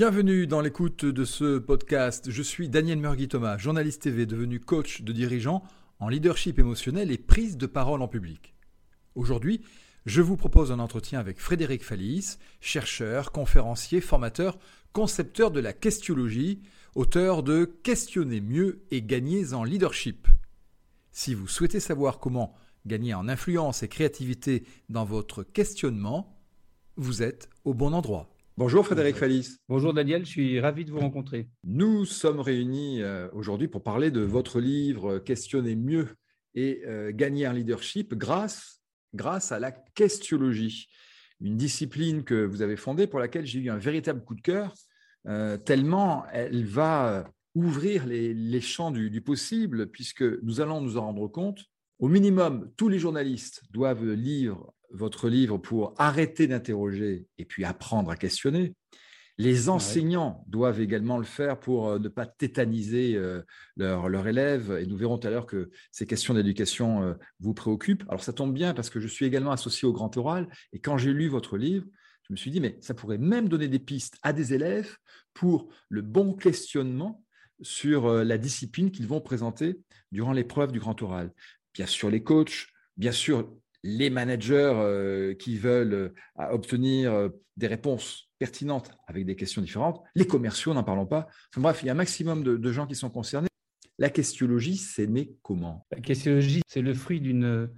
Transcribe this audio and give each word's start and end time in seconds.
Bienvenue 0.00 0.46
dans 0.46 0.62
l'écoute 0.62 1.04
de 1.04 1.26
ce 1.26 1.58
podcast. 1.58 2.30
Je 2.30 2.42
suis 2.42 2.70
Daniel 2.70 2.98
Murgui-Thomas, 3.00 3.58
journaliste 3.58 4.00
TV 4.00 4.24
devenu 4.24 4.58
coach 4.58 5.02
de 5.02 5.12
dirigeants 5.12 5.62
en 5.98 6.08
leadership 6.08 6.58
émotionnel 6.58 7.10
et 7.10 7.18
prise 7.18 7.58
de 7.58 7.66
parole 7.66 8.00
en 8.00 8.08
public. 8.08 8.54
Aujourd'hui, 9.14 9.60
je 10.06 10.22
vous 10.22 10.38
propose 10.38 10.72
un 10.72 10.78
entretien 10.78 11.20
avec 11.20 11.38
Frédéric 11.38 11.84
Fallis, 11.84 12.38
chercheur, 12.62 13.30
conférencier, 13.30 14.00
formateur, 14.00 14.58
concepteur 14.94 15.50
de 15.50 15.60
la 15.60 15.74
questiologie, 15.74 16.62
auteur 16.94 17.42
de 17.42 17.66
Questionner 17.66 18.40
mieux 18.40 18.82
et 18.90 19.02
gagner 19.02 19.52
en 19.52 19.64
leadership. 19.64 20.28
Si 21.12 21.34
vous 21.34 21.46
souhaitez 21.46 21.78
savoir 21.78 22.20
comment 22.20 22.54
gagner 22.86 23.12
en 23.12 23.28
influence 23.28 23.82
et 23.82 23.88
créativité 23.88 24.64
dans 24.88 25.04
votre 25.04 25.42
questionnement, 25.42 26.40
vous 26.96 27.22
êtes 27.22 27.50
au 27.66 27.74
bon 27.74 27.92
endroit. 27.92 28.30
Bonjour 28.56 28.84
Frédéric 28.84 29.16
Fallis. 29.16 29.56
Bonjour 29.68 29.94
Daniel, 29.94 30.26
je 30.26 30.30
suis 30.30 30.60
ravi 30.60 30.84
de 30.84 30.90
vous 30.90 30.98
rencontrer. 30.98 31.48
Nous 31.64 32.04
sommes 32.04 32.40
réunis 32.40 33.00
euh, 33.00 33.28
aujourd'hui 33.32 33.68
pour 33.68 33.82
parler 33.82 34.10
de 34.10 34.20
votre 34.20 34.60
livre 34.60 35.18
Questionner 35.18 35.76
mieux 35.76 36.08
et 36.54 36.82
euh, 36.86 37.12
gagner 37.14 37.48
en 37.48 37.52
leadership 37.52 38.14
grâce, 38.14 38.82
grâce 39.14 39.52
à 39.52 39.60
la 39.60 39.72
questiologie, 39.72 40.88
une 41.40 41.56
discipline 41.56 42.22
que 42.24 42.44
vous 42.44 42.60
avez 42.60 42.76
fondée 42.76 43.06
pour 43.06 43.20
laquelle 43.20 43.46
j'ai 43.46 43.60
eu 43.60 43.70
un 43.70 43.78
véritable 43.78 44.22
coup 44.24 44.34
de 44.34 44.42
cœur, 44.42 44.74
euh, 45.26 45.56
tellement 45.56 46.24
elle 46.32 46.66
va 46.66 47.24
ouvrir 47.54 48.06
les, 48.06 48.60
champs 48.60 48.90
du, 48.90 49.20
possible, 49.20 49.88
puisque 49.90 50.22
nous 50.42 50.60
allons 50.60 50.80
nous 50.80 50.98
en 50.98 51.06
rendre 51.06 51.28
compte. 51.28 51.64
Au 51.98 52.08
minimum, 52.08 52.70
tous 52.76 52.88
les 52.88 52.98
journalistes 52.98 53.62
doivent 53.70 54.04
lire 54.04 54.58
votre 54.92 55.28
livre 55.28 55.58
pour 55.58 55.94
arrêter 55.98 56.46
d'interroger 56.46 57.26
et 57.38 57.44
puis 57.44 57.64
apprendre 57.64 58.10
à 58.10 58.16
questionner. 58.16 58.74
Les 59.38 59.70
enseignants 59.70 60.44
doivent 60.48 60.82
également 60.82 61.16
le 61.16 61.24
faire 61.24 61.58
pour 61.58 61.88
euh, 61.88 61.98
ne 61.98 62.08
pas 62.08 62.26
tétaniser 62.26 63.16
euh, 63.16 63.40
leurs 63.76 64.26
élèves. 64.28 64.76
Et 64.78 64.84
nous 64.84 64.98
verrons 64.98 65.16
tout 65.16 65.28
à 65.28 65.30
l'heure 65.30 65.46
que 65.46 65.70
ces 65.90 66.06
questions 66.06 66.34
d'éducation 66.34 67.02
euh, 67.02 67.14
vous 67.38 67.54
préoccupent. 67.54 68.04
Alors 68.08 68.22
ça 68.22 68.34
tombe 68.34 68.52
bien 68.52 68.74
parce 68.74 68.90
que 68.90 69.00
je 69.00 69.08
suis 69.08 69.24
également 69.24 69.52
associé 69.52 69.88
au 69.88 69.92
Grand 69.94 70.14
Oral. 70.18 70.46
Et 70.74 70.78
quand 70.78 70.98
j'ai 70.98 71.14
lu 71.14 71.28
votre 71.28 71.56
livre, 71.56 71.86
je 72.30 72.34
me 72.34 72.36
suis 72.36 72.50
dit, 72.52 72.60
mais 72.60 72.76
ça 72.80 72.94
pourrait 72.94 73.18
même 73.18 73.48
donner 73.48 73.66
des 73.66 73.80
pistes 73.80 74.16
à 74.22 74.32
des 74.32 74.54
élèves 74.54 74.96
pour 75.34 75.68
le 75.88 76.02
bon 76.02 76.34
questionnement 76.34 77.24
sur 77.62 78.06
euh, 78.06 78.24
la 78.24 78.38
discipline 78.38 78.90
qu'ils 78.90 79.06
vont 79.06 79.20
présenter 79.20 79.80
durant 80.12 80.32
l'épreuve 80.32 80.72
du 80.72 80.78
grand 80.78 81.00
oral. 81.02 81.32
Bien 81.74 81.86
sûr, 81.86 82.10
les 82.10 82.22
coachs, 82.22 82.68
bien 82.96 83.12
sûr, 83.12 83.52
les 83.82 84.10
managers 84.10 84.72
euh, 84.74 85.34
qui 85.34 85.56
veulent 85.56 85.94
euh, 85.94 86.10
obtenir 86.50 87.30
des 87.56 87.66
réponses 87.66 88.30
pertinentes 88.38 88.92
avec 89.06 89.26
des 89.26 89.36
questions 89.36 89.62
différentes, 89.62 90.02
les 90.14 90.26
commerciaux, 90.26 90.74
n'en 90.74 90.84
parlons 90.84 91.06
pas. 91.06 91.28
bref, 91.56 91.80
il 91.82 91.86
y 91.86 91.88
a 91.88 91.92
un 91.92 91.96
maximum 91.96 92.42
de, 92.42 92.72
gens 92.72 92.86
qui 92.86 92.94
sont 92.94 93.10
concernés. 93.10 93.48
La 93.98 94.08
questiologie, 94.08 94.76
c'est 94.76 95.06
né 95.06 95.34
comment? 95.42 95.86
La 95.90 96.00
questiologie, 96.00 96.62
c'est 96.66 96.80
le 96.80 96.94
fruit 96.94 97.20
d'une 97.20 97.70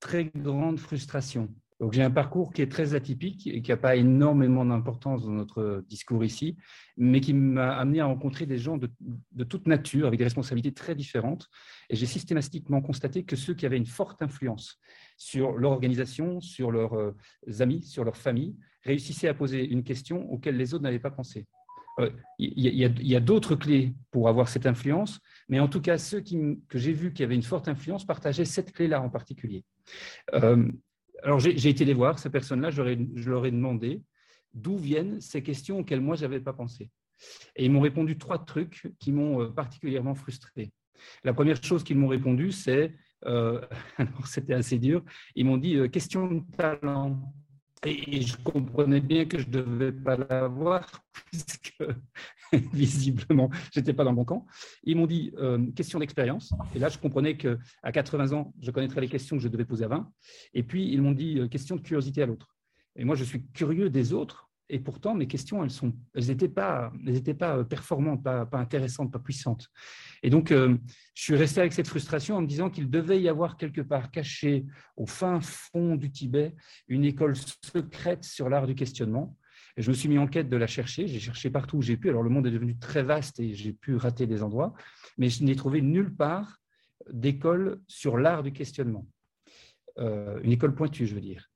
très 0.00 0.26
grande 0.26 0.78
frustration. 0.78 1.48
Donc 1.80 1.92
j'ai 1.92 2.02
un 2.02 2.10
parcours 2.10 2.52
qui 2.52 2.62
est 2.62 2.70
très 2.70 2.94
atypique 2.94 3.46
et 3.46 3.62
qui 3.62 3.70
n'a 3.70 3.76
pas 3.76 3.94
énormément 3.94 4.64
d'importance 4.64 5.24
dans 5.24 5.30
notre 5.30 5.84
discours 5.88 6.24
ici, 6.24 6.56
mais 6.96 7.20
qui 7.20 7.32
m'a 7.32 7.76
amené 7.76 8.00
à 8.00 8.06
rencontrer 8.06 8.46
des 8.46 8.58
gens 8.58 8.78
de, 8.78 9.44
toute 9.44 9.68
nature, 9.68 10.08
avec 10.08 10.18
des 10.18 10.24
responsabilités 10.24 10.72
très 10.72 10.96
différentes. 10.96 11.48
Et 11.88 11.94
j'ai 11.94 12.06
systématiquement 12.06 12.82
constaté 12.82 13.22
que 13.24 13.36
ceux 13.36 13.54
qui 13.54 13.64
avaient 13.64 13.76
une 13.76 13.86
forte 13.86 14.22
influence 14.22 14.80
sur 15.16 15.52
leur 15.52 15.72
organisation, 15.72 16.40
sur 16.40 16.72
leurs 16.72 16.94
euh, 16.94 17.14
amis, 17.60 17.82
sur 17.82 18.02
leur 18.02 18.16
famille, 18.16 18.56
réussissaient 18.82 19.28
à 19.28 19.34
poser 19.34 19.64
une 19.64 19.84
question 19.84 20.28
auxquelles 20.32 20.56
les 20.56 20.74
autres 20.74 20.82
n'avaient 20.82 20.98
pas 20.98 21.12
pensé. 21.12 21.46
Euh, 22.00 22.10
il 22.38 22.68
y 22.68 23.16
a, 23.16 23.20
d'autres 23.20 23.56
clés 23.56 23.94
pour 24.12 24.28
avoir 24.28 24.48
cette 24.48 24.66
influence, 24.66 25.20
mais 25.48 25.58
en 25.58 25.68
tout 25.68 25.80
cas, 25.80 25.98
ceux 25.98 26.20
que 26.20 26.78
j'ai 26.78 26.92
vus 26.92 27.12
qui 27.12 27.24
avaient 27.24 27.34
une 27.34 27.42
forte 27.42 27.66
influence 27.66 28.06
partageaient 28.06 28.44
cette 28.44 28.72
clé-là 28.72 29.02
en 29.02 29.10
particulier. 29.10 29.64
Euh, 30.34 30.70
alors 31.22 31.38
j'ai 31.40 31.68
été 31.68 31.84
les 31.84 31.94
voir, 31.94 32.18
ces 32.18 32.30
personnes-là, 32.30 32.70
je 32.70 32.82
leur 33.30 33.46
ai 33.46 33.50
demandé 33.50 34.02
d'où 34.54 34.76
viennent 34.76 35.20
ces 35.20 35.42
questions 35.42 35.80
auxquelles 35.80 36.00
moi, 36.00 36.16
je 36.16 36.22
n'avais 36.22 36.40
pas 36.40 36.52
pensé. 36.52 36.90
Et 37.56 37.64
ils 37.64 37.70
m'ont 37.70 37.80
répondu 37.80 38.18
trois 38.18 38.44
trucs 38.44 38.92
qui 38.98 39.12
m'ont 39.12 39.42
euh, 39.42 39.48
particulièrement 39.48 40.14
frustré. 40.14 40.72
La 41.24 41.32
première 41.32 41.62
chose 41.62 41.84
qu'ils 41.84 41.98
m'ont 41.98 42.08
répondu, 42.08 42.52
c'est, 42.52 42.94
euh, 43.26 43.60
c'était 44.24 44.54
assez 44.54 44.78
dur, 44.78 45.02
ils 45.34 45.44
m'ont 45.44 45.56
dit 45.56 45.76
euh, 45.76 45.88
question 45.88 46.28
de 46.28 46.42
talent. 46.56 47.32
Et 47.84 48.22
je 48.22 48.36
comprenais 48.38 49.00
bien 49.00 49.24
que 49.26 49.38
je 49.38 49.46
ne 49.46 49.52
devais 49.52 49.92
pas 49.92 50.16
l'avoir, 50.16 51.04
puisque 51.26 51.84
visiblement, 52.72 53.50
je 53.72 53.80
n'étais 53.80 53.92
pas 53.92 54.04
dans 54.04 54.10
le 54.10 54.16
bon 54.16 54.24
camp. 54.24 54.46
Ils 54.84 54.96
m'ont 54.96 55.06
dit 55.06 55.32
euh, 55.38 55.70
question 55.72 55.98
d'expérience. 55.98 56.52
Et 56.74 56.78
là, 56.78 56.88
je 56.88 56.98
comprenais 56.98 57.36
qu'à 57.36 57.56
80 57.92 58.32
ans, 58.32 58.54
je 58.60 58.70
connaîtrais 58.70 59.00
les 59.00 59.08
questions 59.08 59.36
que 59.36 59.42
je 59.42 59.48
devais 59.48 59.64
poser 59.64 59.84
à 59.84 59.88
20. 59.88 60.10
Et 60.54 60.62
puis, 60.62 60.90
ils 60.90 61.02
m'ont 61.02 61.12
dit 61.12 61.38
euh, 61.38 61.48
question 61.48 61.76
de 61.76 61.80
curiosité 61.80 62.22
à 62.22 62.26
l'autre. 62.26 62.54
Et 62.96 63.04
moi, 63.04 63.14
je 63.14 63.24
suis 63.24 63.46
curieux 63.48 63.90
des 63.90 64.12
autres, 64.12 64.50
et 64.70 64.80
pourtant, 64.80 65.14
mes 65.14 65.26
questions, 65.26 65.64
elles 65.64 65.70
n'étaient 65.70 66.04
elles 66.14 66.30
étaient 66.30 66.48
pas, 66.48 66.92
elles 67.06 67.36
pas 67.36 67.56
euh, 67.56 67.64
performantes, 67.64 68.22
pas, 68.22 68.48
intéressantes, 68.52 69.12
pas 69.12 69.18
puissantes. 69.18 69.68
Et 70.22 70.30
donc, 70.30 70.50
je 70.50 70.76
suis 71.14 71.36
resté 71.36 71.60
avec 71.60 71.72
cette 71.72 71.86
frustration 71.86 72.36
en 72.36 72.42
me 72.42 72.46
disant 72.46 72.68
qu'il 72.68 72.90
devait 72.90 73.20
y 73.20 73.28
avoir 73.28 73.56
quelque 73.56 73.80
part 73.80 74.10
caché 74.10 74.66
au 74.96 75.06
fin 75.06 75.40
fond 75.40 75.94
du 75.94 76.10
Tibet 76.10 76.54
une 76.88 77.04
école 77.04 77.36
secrète 77.36 78.24
sur 78.24 78.48
l'art 78.48 78.66
du 78.66 78.74
questionnement. 78.74 79.36
Je 79.78 79.90
me 79.90 79.94
suis 79.94 80.08
mis 80.08 80.18
en 80.18 80.26
quête 80.26 80.48
de 80.48 80.56
la 80.56 80.66
chercher. 80.66 81.06
J'ai 81.06 81.20
cherché 81.20 81.50
partout 81.50 81.78
où 81.78 81.82
j'ai 81.82 81.96
pu. 81.96 82.08
Alors, 82.08 82.24
le 82.24 82.30
monde 82.30 82.46
est 82.48 82.50
devenu 82.50 82.76
très 82.76 83.04
vaste 83.04 83.38
et 83.38 83.54
j'ai 83.54 83.72
pu 83.72 83.94
rater 83.94 84.26
des 84.26 84.42
endroits, 84.42 84.74
mais 85.18 85.28
je 85.28 85.44
n'ai 85.44 85.54
trouvé 85.54 85.80
nulle 85.82 86.14
part 86.14 86.58
d'école 87.10 87.80
sur 87.86 88.18
l'art 88.18 88.42
du 88.42 88.52
questionnement. 88.52 89.06
Euh, 89.98 90.40
une 90.42 90.50
école 90.50 90.74
pointue, 90.74 91.06
je 91.06 91.14
veux 91.14 91.20
dire. 91.20 91.48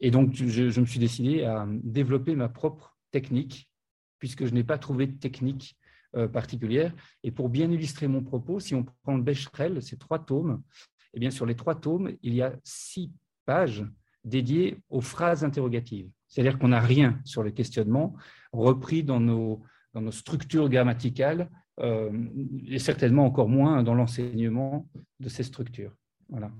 Et 0.00 0.10
donc, 0.10 0.32
je, 0.32 0.80
me 0.80 0.86
suis 0.86 0.98
décidé 0.98 1.44
à 1.44 1.66
développer 1.68 2.34
ma 2.34 2.48
propre 2.48 2.96
technique, 3.10 3.70
puisque 4.18 4.46
je 4.46 4.54
n'ai 4.54 4.64
pas 4.64 4.78
trouvé 4.78 5.06
de 5.06 5.18
technique 5.18 5.76
euh, 6.16 6.28
particulière. 6.28 6.94
Et 7.22 7.30
pour 7.30 7.50
bien 7.50 7.70
illustrer 7.70 8.08
mon 8.08 8.22
propos, 8.22 8.58
si 8.58 8.74
on 8.74 8.84
prend 8.84 9.16
le 9.16 9.22
Becherel, 9.22 9.82
ces 9.82 9.98
trois 9.98 10.18
tomes, 10.18 10.62
eh 11.12 11.20
bien, 11.20 11.30
sur 11.30 11.44
les 11.44 11.56
trois 11.56 11.74
tomes, 11.74 12.16
il 12.22 12.34
y 12.34 12.40
a 12.40 12.54
six 12.64 13.12
pages 13.44 13.84
dédiées 14.26 14.78
aux 14.90 15.00
phrases 15.00 15.44
interrogatives. 15.44 16.10
C'est-à-dire 16.28 16.58
qu'on 16.58 16.68
n'a 16.68 16.80
rien 16.80 17.18
sur 17.24 17.42
le 17.42 17.50
questionnement 17.50 18.14
repris 18.52 19.02
dans 19.02 19.20
nos, 19.20 19.62
dans 19.94 20.02
nos 20.02 20.12
structures 20.12 20.68
grammaticales 20.68 21.48
euh, 21.80 22.10
et 22.66 22.78
certainement 22.78 23.24
encore 23.24 23.48
moins 23.48 23.82
dans 23.82 23.94
l'enseignement 23.94 24.88
de 25.20 25.28
ces 25.28 25.44
structures. 25.44 25.94
Voilà. 26.28 26.50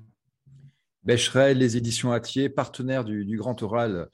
Becherel, 1.03 1.59
les 1.59 1.77
éditions 1.77 2.13
Atier, 2.13 2.49
partenaires 2.49 3.05
du, 3.05 3.37
Grand 3.37 3.63
Oral. 3.63 4.09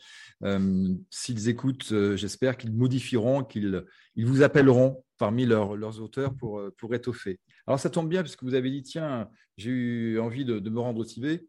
Euh, 0.44 0.94
s'ils 1.10 1.48
écoutent, 1.48 1.90
euh, 1.92 2.16
j'espère 2.16 2.56
qu'ils 2.56 2.72
modifieront, 2.72 3.44
qu'ils 3.44 3.84
ils 4.14 4.26
vous 4.26 4.42
appelleront 4.42 5.04
parmi 5.18 5.46
leurs, 5.46 6.00
auteurs 6.00 6.34
pour, 6.34 6.60
pour 6.78 6.94
étoffer. 6.94 7.38
Alors 7.66 7.78
ça 7.78 7.90
tombe 7.90 8.08
bien 8.08 8.22
puisque 8.22 8.42
vous 8.42 8.54
avez 8.54 8.70
dit, 8.70 8.82
tiens, 8.82 9.28
j'ai 9.56 9.70
eu 9.70 10.18
envie 10.18 10.44
de, 10.44 10.58
me 10.68 10.80
rendre 10.80 11.00
au 11.00 11.04
Tibet. 11.04 11.46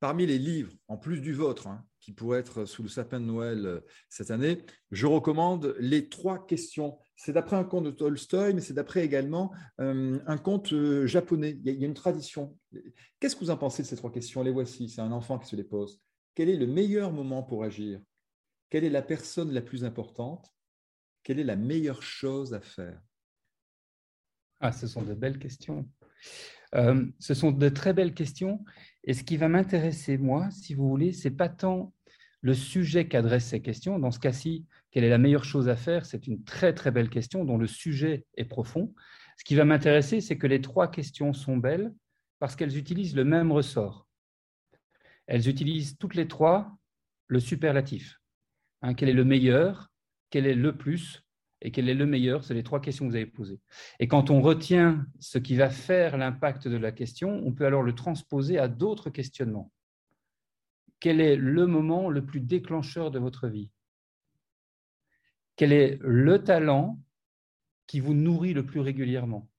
Parmi 0.00 0.26
les 0.26 0.38
livres, 0.38 0.72
en 0.88 0.96
plus 0.96 1.20
du 1.20 1.32
vôtre, 1.32 1.68
hein, 1.68 1.84
qui 2.00 2.12
pourrait 2.12 2.40
être 2.40 2.64
sous 2.64 2.82
le 2.82 2.88
sapin 2.88 3.20
de 3.20 3.26
Noël 3.26 3.82
cette 4.08 4.30
année, 4.30 4.64
je 4.90 5.06
recommande 5.06 5.76
les 5.78 6.08
trois 6.08 6.46
questions 6.46 6.98
c'est 7.22 7.34
d'après 7.34 7.56
un 7.56 7.64
conte 7.64 7.84
de 7.84 7.90
Tolstoï, 7.90 8.54
mais 8.54 8.62
c'est 8.62 8.72
d'après 8.72 9.04
également 9.04 9.52
euh, 9.78 10.18
un 10.26 10.38
conte 10.38 10.72
euh, 10.72 11.06
japonais. 11.06 11.50
Il 11.62 11.78
y, 11.78 11.84
a, 11.84 11.86
une 11.86 11.92
tradition. 11.92 12.56
Qu'est-ce 13.18 13.36
que 13.36 13.44
vous 13.44 13.50
en 13.50 13.58
pensez 13.58 13.82
de 13.82 13.88
ces 13.88 13.96
trois 13.96 14.10
questions? 14.10 14.42
Les 14.42 14.50
voici. 14.50 14.88
C'est 14.88 15.02
un 15.02 15.12
enfant 15.12 15.38
qui 15.38 15.46
se 15.46 15.54
les 15.54 15.64
pose. 15.64 16.00
Quel 16.34 16.48
est 16.48 16.56
le 16.56 16.66
meilleur 16.66 17.12
moment 17.12 17.42
pour 17.42 17.62
agir? 17.62 18.00
Quelle 18.70 18.84
est 18.84 18.90
la 18.90 19.02
personne 19.02 19.52
la 19.52 19.60
plus 19.60 19.84
importante? 19.84 20.50
Quelle 21.22 21.38
est 21.38 21.44
la 21.44 21.56
meilleure 21.56 22.02
chose 22.02 22.54
à 22.54 22.62
faire? 22.62 22.98
Ah, 24.60 24.72
ce 24.72 24.86
sont 24.86 25.02
de 25.02 25.12
belles 25.12 25.38
questions. 25.38 25.86
Euh, 26.74 27.06
ce 27.18 27.34
sont 27.34 27.50
de 27.50 27.68
très 27.68 27.92
belles 27.92 28.14
questions. 28.14 28.64
Et 29.04 29.14
ce 29.14 29.24
qui 29.24 29.36
va 29.36 29.48
m'intéresser, 29.48 30.18
moi, 30.18 30.50
si 30.50 30.74
vous 30.74 30.88
voulez, 30.88 31.12
c'est 31.12 31.30
pas 31.30 31.48
tant 31.48 31.92
le 32.42 32.54
sujet 32.54 33.06
qu'adressent 33.08 33.48
ces 33.48 33.62
questions. 33.62 33.98
Dans 33.98 34.10
ce 34.10 34.18
cas-ci, 34.18 34.66
quelle 34.90 35.04
est 35.04 35.10
la 35.10 35.18
meilleure 35.18 35.44
chose 35.44 35.68
à 35.68 35.76
faire? 35.76 36.06
C'est 36.06 36.26
une 36.26 36.42
très 36.44 36.72
très 36.72 36.90
belle 36.90 37.10
question 37.10 37.44
dont 37.44 37.58
le 37.58 37.66
sujet 37.66 38.24
est 38.36 38.44
profond. 38.44 38.94
Ce 39.36 39.44
qui 39.44 39.54
va 39.54 39.64
m'intéresser, 39.64 40.20
c'est 40.20 40.38
que 40.38 40.46
les 40.46 40.60
trois 40.60 40.90
questions 40.90 41.32
sont 41.32 41.56
belles 41.56 41.92
parce 42.38 42.56
qu'elles 42.56 42.76
utilisent 42.76 43.16
le 43.16 43.24
même 43.24 43.52
ressort. 43.52 44.06
Elles 45.26 45.48
utilisent 45.48 45.96
toutes 45.98 46.14
les 46.14 46.28
trois 46.28 46.76
le 47.28 47.40
superlatif. 47.40 48.18
Hein, 48.82 48.94
quel 48.94 49.08
est 49.08 49.14
le 49.14 49.24
meilleur? 49.24 49.90
Quel 50.30 50.46
est 50.46 50.54
le 50.54 50.76
plus? 50.76 51.22
Et 51.62 51.70
quel 51.70 51.88
est 51.88 51.94
le 51.94 52.06
meilleur 52.06 52.44
C'est 52.44 52.54
les 52.54 52.62
trois 52.62 52.80
questions 52.80 53.04
que 53.04 53.10
vous 53.10 53.16
avez 53.16 53.26
posées. 53.26 53.60
Et 53.98 54.08
quand 54.08 54.30
on 54.30 54.40
retient 54.40 55.06
ce 55.18 55.38
qui 55.38 55.56
va 55.56 55.68
faire 55.68 56.16
l'impact 56.16 56.68
de 56.68 56.76
la 56.76 56.92
question, 56.92 57.42
on 57.44 57.52
peut 57.52 57.66
alors 57.66 57.82
le 57.82 57.94
transposer 57.94 58.58
à 58.58 58.68
d'autres 58.68 59.10
questionnements. 59.10 59.70
Quel 61.00 61.20
est 61.20 61.36
le 61.36 61.66
moment 61.66 62.08
le 62.08 62.24
plus 62.24 62.40
déclencheur 62.40 63.10
de 63.10 63.18
votre 63.18 63.48
vie? 63.48 63.70
Quel 65.56 65.72
est 65.72 65.98
le 66.00 66.42
talent 66.42 66.98
qui 67.86 68.00
vous 68.00 68.14
nourrit 68.14 68.54
le 68.54 68.64
plus 68.64 68.80
régulièrement? 68.80 69.49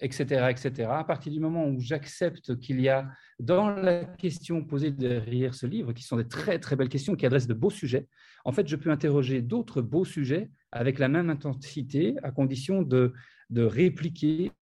Etc., 0.00 0.48
etc. 0.50 0.88
À 0.90 1.04
partir 1.04 1.32
du 1.32 1.40
moment 1.40 1.66
où 1.68 1.80
j'accepte 1.80 2.58
qu'il 2.58 2.80
y 2.80 2.88
a 2.88 3.08
dans 3.38 3.70
la 3.70 4.04
question 4.04 4.64
posée 4.64 4.90
derrière 4.90 5.54
ce 5.54 5.66
livre, 5.66 5.92
qui 5.92 6.02
sont 6.02 6.16
des 6.16 6.28
très 6.28 6.58
très 6.58 6.76
belles 6.76 6.88
questions, 6.88 7.14
qui 7.16 7.26
adressent 7.26 7.46
de 7.46 7.54
beaux 7.54 7.70
sujets, 7.70 8.06
en 8.44 8.52
fait, 8.52 8.68
je 8.68 8.76
peux 8.76 8.90
interroger 8.90 9.42
d'autres 9.42 9.82
beaux 9.82 10.04
sujets 10.04 10.50
avec 10.70 10.98
la 10.98 11.08
même 11.08 11.30
intensité, 11.30 12.14
à 12.22 12.30
condition 12.30 12.82
de, 12.82 13.12
de 13.50 13.62
répliquer 13.62 14.52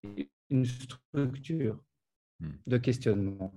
une 0.49 0.65
structure 0.65 1.79
hmm. 2.39 2.49
de 2.67 2.77
questionnement. 2.77 3.53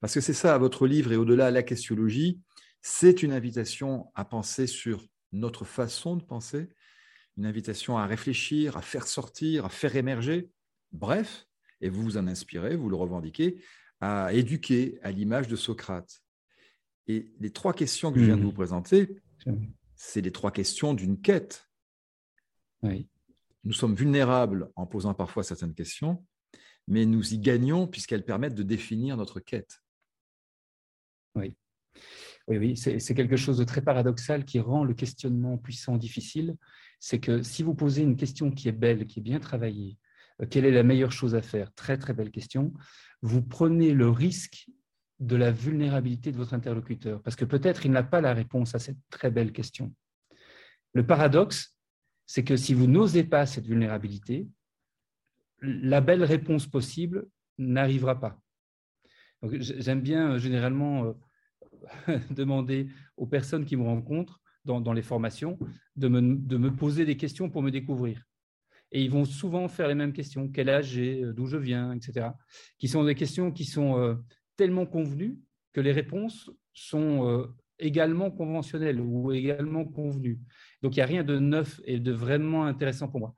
Parce 0.00 0.14
que 0.14 0.20
c'est 0.20 0.34
ça, 0.34 0.58
votre 0.58 0.86
livre, 0.86 1.12
et 1.12 1.16
au-delà, 1.16 1.50
la 1.50 1.62
questiologie, 1.62 2.40
c'est 2.82 3.22
une 3.22 3.32
invitation 3.32 4.10
à 4.14 4.24
penser 4.24 4.66
sur 4.66 5.06
notre 5.32 5.64
façon 5.64 6.16
de 6.16 6.22
penser, 6.22 6.68
une 7.36 7.46
invitation 7.46 7.98
à 7.98 8.06
réfléchir, 8.06 8.76
à 8.76 8.82
faire 8.82 9.06
sortir, 9.06 9.64
à 9.64 9.68
faire 9.68 9.96
émerger, 9.96 10.50
bref, 10.92 11.46
et 11.80 11.88
vous 11.88 12.02
vous 12.02 12.16
en 12.16 12.26
inspirez, 12.26 12.76
vous 12.76 12.88
le 12.88 12.96
revendiquez, 12.96 13.62
à 14.00 14.32
éduquer 14.32 14.98
à 15.02 15.10
l'image 15.10 15.48
de 15.48 15.56
Socrate. 15.56 16.22
Et 17.06 17.32
les 17.40 17.50
trois 17.50 17.72
questions 17.72 18.12
que 18.12 18.20
je 18.20 18.24
viens 18.26 18.36
de 18.36 18.42
mmh. 18.42 18.44
vous 18.44 18.52
présenter, 18.52 19.22
c'est 19.96 20.20
les 20.20 20.32
trois 20.32 20.50
questions 20.50 20.94
d'une 20.94 21.20
quête. 21.20 21.68
Nous 23.64 23.72
sommes 23.72 23.94
vulnérables 23.94 24.70
en 24.76 24.86
posant 24.86 25.14
parfois 25.14 25.42
certaines 25.42 25.74
questions, 25.74 26.24
mais 26.86 27.06
nous 27.06 27.34
y 27.34 27.38
gagnons 27.38 27.86
puisqu'elles 27.86 28.24
permettent 28.24 28.54
de 28.54 28.62
définir 28.62 29.16
notre 29.16 29.40
quête. 29.40 29.80
Oui. 31.34 31.56
Oui, 32.46 32.56
oui, 32.56 32.76
c'est 32.76 33.14
quelque 33.14 33.36
chose 33.36 33.58
de 33.58 33.64
très 33.64 33.82
paradoxal 33.82 34.44
qui 34.46 34.58
rend 34.58 34.84
le 34.84 34.94
questionnement 34.94 35.58
puissant 35.58 35.98
difficile. 35.98 36.56
C'est 36.98 37.20
que 37.20 37.42
si 37.42 37.62
vous 37.62 37.74
posez 37.74 38.02
une 38.02 38.16
question 38.16 38.50
qui 38.50 38.68
est 38.68 38.72
belle, 38.72 39.06
qui 39.06 39.18
est 39.18 39.22
bien 39.22 39.38
travaillée, 39.38 39.98
quelle 40.46 40.64
est 40.64 40.70
la 40.70 40.82
meilleure 40.82 41.12
chose 41.12 41.34
à 41.34 41.42
faire? 41.42 41.72
Très, 41.74 41.96
très 41.98 42.14
belle 42.14 42.30
question. 42.30 42.72
Vous 43.22 43.42
prenez 43.42 43.92
le 43.92 44.08
risque 44.08 44.68
de 45.20 45.36
la 45.36 45.50
vulnérabilité 45.50 46.30
de 46.30 46.36
votre 46.36 46.54
interlocuteur, 46.54 47.22
parce 47.22 47.34
que 47.34 47.44
peut-être 47.44 47.84
il 47.84 47.90
n'a 47.90 48.04
pas 48.04 48.20
la 48.20 48.34
réponse 48.34 48.74
à 48.74 48.78
cette 48.78 48.98
très 49.10 49.30
belle 49.30 49.52
question. 49.52 49.92
Le 50.92 51.04
paradoxe, 51.04 51.76
c'est 52.26 52.44
que 52.44 52.56
si 52.56 52.74
vous 52.74 52.86
n'osez 52.86 53.24
pas 53.24 53.46
cette 53.46 53.66
vulnérabilité, 53.66 54.46
la 55.60 56.00
belle 56.00 56.22
réponse 56.22 56.66
possible 56.66 57.26
n'arrivera 57.58 58.20
pas. 58.20 58.40
J'aime 59.42 60.00
bien 60.00 60.32
euh, 60.32 60.38
généralement 60.38 61.16
euh, 62.08 62.18
demander 62.30 62.88
aux 63.16 63.26
personnes 63.26 63.64
qui 63.64 63.76
me 63.76 63.82
rencontrent 63.82 64.40
dans, 64.64 64.92
les 64.92 65.02
formations 65.02 65.58
de 65.96 66.08
me, 66.08 66.68
poser 66.68 67.06
des 67.06 67.16
questions 67.16 67.48
pour 67.48 67.62
me 67.62 67.70
découvrir. 67.70 68.22
Et 68.92 69.02
ils 69.02 69.10
vont 69.10 69.24
souvent 69.24 69.68
faire 69.68 69.88
les 69.88 69.94
mêmes 69.94 70.12
questions. 70.12 70.48
Quel 70.48 70.68
âge 70.68 70.86
j'ai, 70.86 71.22
euh, 71.22 71.32
d'où 71.32 71.46
je 71.46 71.56
viens, 71.56 71.92
etc. 71.92 72.28
Qui 72.78 72.88
sont 72.88 73.04
des 73.04 73.14
questions 73.14 73.52
qui 73.52 73.64
sont 73.64 74.18
tellement 74.56 74.86
convenues 74.86 75.38
que 75.72 75.80
les 75.80 75.92
réponses 75.92 76.50
sont 76.72 77.46
également 77.78 78.30
conventionnelles 78.30 79.00
ou 79.00 79.32
également 79.32 79.84
convenues. 79.84 80.40
Donc 80.82 80.96
il 80.96 80.98
n'y 80.98 81.02
a 81.02 81.06
rien 81.06 81.22
de 81.22 81.38
neuf 81.38 81.80
et 81.84 82.00
de 82.00 82.12
vraiment 82.12 82.64
intéressant 82.64 83.08
pour 83.08 83.20
moi 83.20 83.34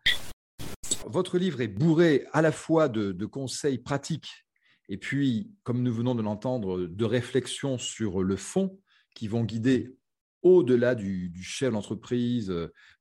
votre 1.07 1.39
livre 1.39 1.61
est 1.61 1.69
bourré 1.69 2.27
à 2.33 2.41
la 2.41 2.53
fois 2.53 2.89
de, 2.89 3.27
conseils 3.27 3.79
pratiques 3.79 4.47
et 4.93 4.97
puis, 4.97 5.53
comme 5.63 5.85
nous 5.85 5.95
venons 5.95 6.17
de 6.17 6.23
l'entendre, 6.23 6.81
de 6.81 7.05
réflexions 7.05 7.79
sur 7.79 8.25
le 8.25 8.35
fond 8.35 8.77
qui 9.15 9.29
vont 9.29 9.45
guider 9.45 9.97
au-delà 10.43 10.97
du, 10.97 11.33
chef 11.43 11.73
d'entreprise 11.73 12.53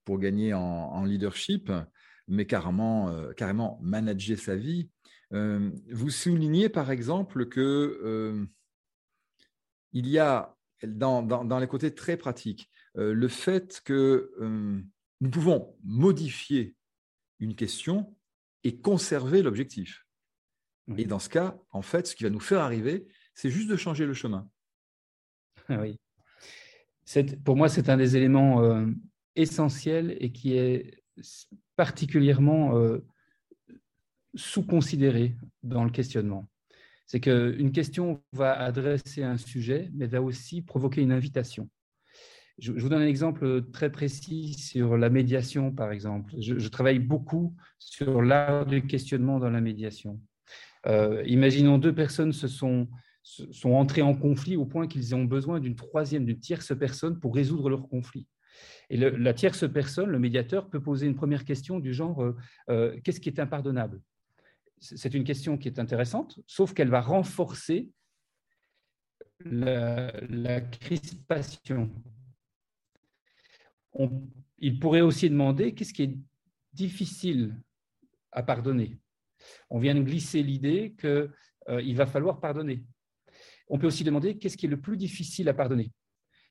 pour 0.06 0.20
gagner 0.20 0.54
en, 0.54 1.04
leadership, 1.04 1.72
mais 2.30 2.46
carrément, 2.46 3.10
euh, 3.10 3.34
carrément 3.34 3.80
manager 3.82 4.38
sa 4.38 4.56
vie. 4.56 4.90
Euh, 5.34 5.72
vous 5.92 6.10
soulignez 6.10 6.70
par 6.70 6.92
exemple 6.92 7.48
que 7.48 7.60
euh, 8.04 8.46
il 9.92 10.08
y 10.08 10.20
a 10.20 10.56
dans, 10.88 11.24
dans, 11.24 11.60
les 11.60 11.68
côtés 11.68 11.94
très 11.94 12.16
pratiques 12.16 12.70
le 12.96 13.28
fait 13.28 13.82
que 13.84 14.32
nous 14.40 15.30
pouvons 15.30 15.76
modifier 15.84 16.76
une 17.40 17.54
question 17.54 18.16
et 18.64 18.80
conserver 18.80 19.42
l'objectif. 19.42 20.06
Et 20.98 21.06
dans 21.06 21.20
ce 21.20 21.28
cas, 21.28 21.58
en 21.72 21.82
fait, 21.82 22.08
ce 22.08 22.16
qui 22.16 22.24
va 22.24 22.30
nous 22.30 22.40
faire 22.40 22.62
arriver, 22.62 23.08
c'est 23.34 23.50
juste 23.50 23.70
de 23.70 23.76
changer 23.76 24.06
le 24.06 24.14
chemin. 24.14 24.50
Ah 25.68 25.82
oui. 25.82 26.00
Pour 27.44 27.58
moi, 27.58 27.68
c'est 27.68 27.90
un 27.90 27.98
des 27.98 28.16
éléments 28.16 28.86
essentiels 29.36 30.16
et 30.20 30.32
qui 30.32 30.54
est 30.54 30.99
particulièrement 31.76 32.78
euh, 32.78 33.00
sous-considéré 34.36 35.36
dans 35.64 35.84
le 35.84 35.90
questionnement. 35.90 36.48
C'est 37.06 37.20
qu'une 37.20 37.72
question 37.72 38.22
va 38.34 38.54
adresser 38.54 39.24
un 39.24 39.38
sujet, 39.38 39.90
mais 39.94 40.06
va 40.06 40.22
aussi 40.22 40.62
provoquer 40.62 41.02
une 41.02 41.12
invitation. 41.12 41.70
Je, 42.60 42.72
vous 42.72 42.90
donne 42.90 43.02
un 43.02 43.08
exemple 43.08 43.64
très 43.72 43.92
précis 43.92 44.54
sur 44.54 44.98
la 44.98 45.10
médiation, 45.10 45.72
par 45.72 45.92
exemple. 45.92 46.34
Je, 46.40 46.68
travaille 46.68 47.00
beaucoup 47.00 47.56
sur 47.80 48.22
l'art 48.22 48.66
du 48.66 48.86
questionnement 48.86 49.40
dans 49.40 49.50
la 49.50 49.62
médiation. 49.62 50.20
Euh, 50.86 51.24
imaginons 51.26 51.78
deux 51.78 51.96
personnes 51.96 52.34
se 52.34 52.48
sont, 52.48 52.88
sont 53.24 53.72
entrées 53.72 54.02
en 54.02 54.14
conflit 54.14 54.56
au 54.56 54.66
point 54.66 54.88
qu'ils 54.88 55.16
ont 55.16 55.24
besoin 55.24 55.60
d'une 55.60 55.76
troisième, 55.76 56.26
d'une 56.26 56.40
tierce 56.40 56.78
personne 56.78 57.20
pour 57.20 57.34
résoudre 57.34 57.70
leur 57.70 57.88
conflit. 57.88 58.28
Et 58.90 58.98
la 58.98 59.34
tierce 59.34 59.72
personne, 59.72 60.10
le 60.10 60.20
médiateur, 60.20 60.70
peut 60.70 60.82
poser 60.82 61.06
une 61.06 61.16
première 61.16 61.46
question 61.46 61.80
du 61.80 61.94
genre 61.94 62.24
euh, 62.24 62.36
euh, 62.70 63.00
qu'est-ce 63.04 63.20
qui 63.20 63.30
est 63.30 63.40
impardonnable? 63.40 64.02
C'est 64.80 65.14
une 65.14 65.26
question 65.26 65.58
qui 65.58 65.68
est 65.68 65.80
intéressante, 65.80 66.40
sauf 66.48 66.74
qu'elle 66.74 66.90
va 66.90 67.02
renforcer 67.02 67.90
la, 69.46 70.62
crispation 70.62 71.92
il 74.60 74.80
pourrait 74.80 75.02
aussi 75.02 75.30
demander 75.30 75.74
qu'est-ce 75.74 75.94
qui 75.94 76.04
est 76.04 76.18
difficile 76.74 77.60
à 78.32 78.44
pardonner? 78.44 79.00
On 79.70 79.80
vient 79.80 79.96
de 79.96 80.02
glisser 80.02 80.44
l'idée 80.44 80.96
qu'il 81.00 81.32
euh, 81.70 81.94
va 81.96 82.06
falloir 82.06 82.40
pardonner. 82.40 82.84
On 83.68 83.78
peut 83.78 83.88
aussi 83.88 84.04
demander 84.04 84.38
qu'est-ce 84.38 84.58
qui 84.58 84.66
est 84.66 84.70
le 84.70 84.80
plus 84.80 84.98
difficile 84.98 85.50
à 85.50 85.54
pardonner? 85.54 85.92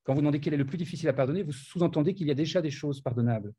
Quand 0.08 0.14
vous 0.14 0.22
demandez 0.22 0.40
quel 0.40 0.54
est 0.54 0.56
le 0.56 0.64
plus 0.64 0.78
difficile 0.78 1.06
à 1.10 1.12
pardonner, 1.12 1.42
vous 1.42 1.52
sous-entendez 1.52 2.14
qu'il 2.14 2.28
y 2.28 2.30
a 2.30 2.34
déjà 2.34 2.62
des 2.62 2.70
choses 2.70 3.02
pardonnables. 3.02 3.52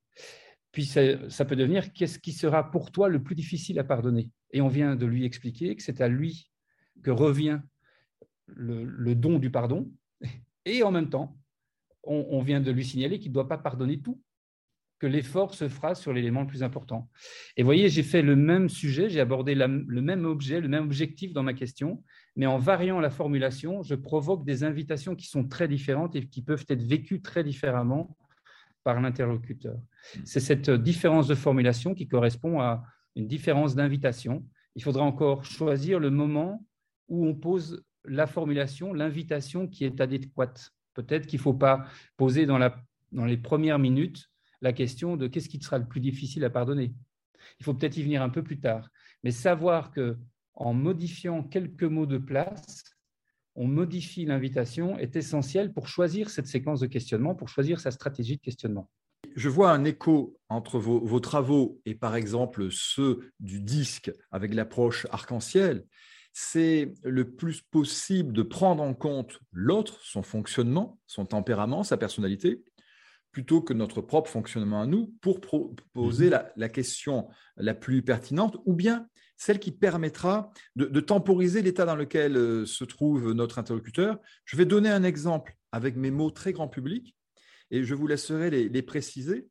Puis 0.71 0.83
ça, 0.83 1.45
peut 1.45 1.55
devenir 1.55 1.93
qu'est-ce 1.93 2.17
qui 2.17 2.31
sera 2.31 2.71
pour 2.71 2.91
toi 2.91 3.07
le 3.07 3.21
plus 3.21 3.35
difficile 3.35 3.77
à 3.77 3.83
pardonner? 3.83 4.31
Et 4.49 4.59
on 4.59 4.67
vient 4.67 4.95
de 4.95 5.05
lui 5.05 5.25
expliquer 5.25 5.75
que 5.75 5.83
c'est 5.83 6.01
à 6.01 6.07
lui 6.07 6.49
que 7.03 7.11
revient 7.11 7.59
le 8.47 9.13
don 9.13 9.37
du 9.37 9.51
pardon. 9.51 9.91
Et 10.65 10.81
en 10.81 10.89
même 10.89 11.11
temps, 11.11 11.37
on, 12.01 12.41
vient 12.41 12.61
de 12.61 12.71
lui 12.71 12.83
signaler 12.83 13.19
qu'il 13.19 13.29
ne 13.29 13.35
doit 13.35 13.47
pas 13.47 13.59
pardonner 13.59 14.01
tout, 14.01 14.19
que 14.99 15.07
l'effort 15.07 15.53
se 15.53 15.69
fera 15.69 15.95
sur 15.95 16.13
l'élément 16.13 16.41
le 16.41 16.47
plus 16.47 16.61
important. 16.61 17.09
Et 17.55 17.63
vous 17.63 17.67
voyez, 17.67 17.89
j'ai 17.89 18.03
fait 18.03 18.21
le 18.21 18.35
même 18.35 18.69
sujet, 18.69 19.09
j'ai 19.09 19.21
abordé 19.21 19.55
le 19.55 20.01
même 20.01 20.25
objet, 20.25 20.59
le 20.59 20.67
même 20.67 20.83
objectif 20.83 21.33
dans 21.33 21.43
ma 21.43 21.53
question, 21.53 22.03
mais 22.35 22.45
en 22.45 22.57
variant 22.57 22.99
la 22.99 23.09
formulation, 23.09 23.81
je 23.81 23.95
provoque 23.95 24.45
des 24.45 24.63
invitations 24.63 25.15
qui 25.15 25.27
sont 25.27 25.47
très 25.47 25.67
différentes 25.67 26.15
et 26.15 26.27
qui 26.27 26.41
peuvent 26.41 26.65
être 26.67 26.83
vécues 26.83 27.21
très 27.21 27.43
différemment 27.43 28.17
par 28.83 29.01
l'interlocuteur. 29.01 29.77
C'est 30.25 30.39
cette 30.39 30.69
différence 30.69 31.27
de 31.27 31.35
formulation 31.35 31.93
qui 31.93 32.07
correspond 32.07 32.59
à 32.59 32.83
une 33.15 33.27
différence 33.27 33.75
d'invitation. 33.75 34.45
Il 34.75 34.83
faudra 34.83 35.03
encore 35.03 35.43
choisir 35.45 35.99
le 35.99 36.09
moment 36.09 36.65
où 37.07 37.25
on 37.25 37.35
pose 37.35 37.83
la 38.05 38.27
formulation, 38.27 38.93
l'invitation 38.93 39.67
qui 39.67 39.85
est 39.85 39.99
adéquate. 39.99 40.71
Peut-être 40.93 41.27
qu'il 41.27 41.37
ne 41.37 41.43
faut 41.43 41.53
pas 41.53 41.85
poser 42.17 42.45
dans, 42.45 42.57
les 43.25 43.37
premières 43.37 43.79
minutes 43.79 44.28
la 44.61 44.73
question 44.73 45.17
de 45.17 45.27
qu'est-ce 45.27 45.49
qui 45.49 45.61
sera 45.61 45.77
le 45.77 45.87
plus 45.87 46.01
difficile 46.01 46.43
à 46.45 46.49
pardonner. 46.49 46.93
Il 47.59 47.63
faut 47.63 47.73
peut-être 47.73 47.97
y 47.97 48.03
venir 48.03 48.21
un 48.21 48.29
peu 48.29 48.43
plus 48.43 48.59
tard. 48.59 48.89
Mais 49.23 49.31
savoir 49.31 49.91
que 49.91 50.17
en 50.53 50.73
modifiant 50.73 51.43
quelques 51.43 51.83
mots 51.83 52.05
de 52.05 52.17
place, 52.17 52.83
on 53.55 53.67
modifie 53.67 54.25
l'invitation 54.25 54.97
est 54.97 55.15
essentiel 55.15 55.73
pour 55.73 55.87
choisir 55.87 56.29
cette 56.29 56.47
séquence 56.47 56.79
de 56.79 56.87
questionnement, 56.87 57.35
pour 57.35 57.49
choisir 57.49 57.79
sa 57.79 57.91
stratégie 57.91 58.37
de 58.37 58.41
questionnement. 58.41 58.89
Je 59.35 59.49
vois 59.49 59.71
un 59.71 59.83
écho 59.83 60.37
entre 60.49 60.79
vos, 60.79 60.99
vos 61.05 61.19
travaux 61.19 61.79
et 61.85 61.95
par 61.95 62.15
exemple 62.15 62.69
ceux 62.71 63.31
du 63.39 63.61
disque 63.61 64.11
avec 64.31 64.53
l'approche 64.53 65.07
arc-en-ciel 65.11 65.85
c'est 66.33 66.93
le 67.03 67.31
plus 67.31 67.61
possible 67.61 68.33
de 68.33 68.43
prendre 68.43 68.83
en 68.83 68.93
compte 68.93 69.39
l'autre, 69.51 69.99
son 70.03 70.21
fonctionnement, 70.21 70.99
son 71.07 71.25
tempérament, 71.25 71.83
sa 71.83 71.97
personnalité, 71.97 72.63
plutôt 73.31 73.61
que 73.61 73.73
notre 73.73 74.01
propre 74.01 74.29
fonctionnement 74.29 74.81
à 74.81 74.87
nous, 74.87 75.13
pour 75.21 75.39
poser 75.93 76.29
mhm. 76.29 76.41
la, 76.55 76.69
question 76.69 77.27
la 77.57 77.73
plus 77.73 78.01
pertinente, 78.01 78.57
ou 78.65 78.73
bien 78.73 79.07
celle 79.37 79.59
qui 79.59 79.71
permettra 79.71 80.51
de, 80.75 80.99
temporiser 80.99 81.61
l'état 81.61 81.85
dans 81.85 81.95
lequel 81.95 82.35
euh, 82.35 82.65
se 82.65 82.83
trouve 82.83 83.31
notre 83.33 83.59
interlocuteur. 83.59 84.19
Je 84.45 84.57
vais 84.57 84.65
donner 84.65 84.89
un 84.89 85.03
exemple 85.03 85.55
avec 85.71 85.95
mes 85.95 86.11
mots 86.11 86.31
très 86.31 86.51
grand 86.51 86.67
public, 86.67 87.15
Et 87.71 87.83
je 87.83 87.93
vous 87.93 88.07
laisserai 88.07 88.49
les, 88.49 88.81
préciser, 88.81 89.47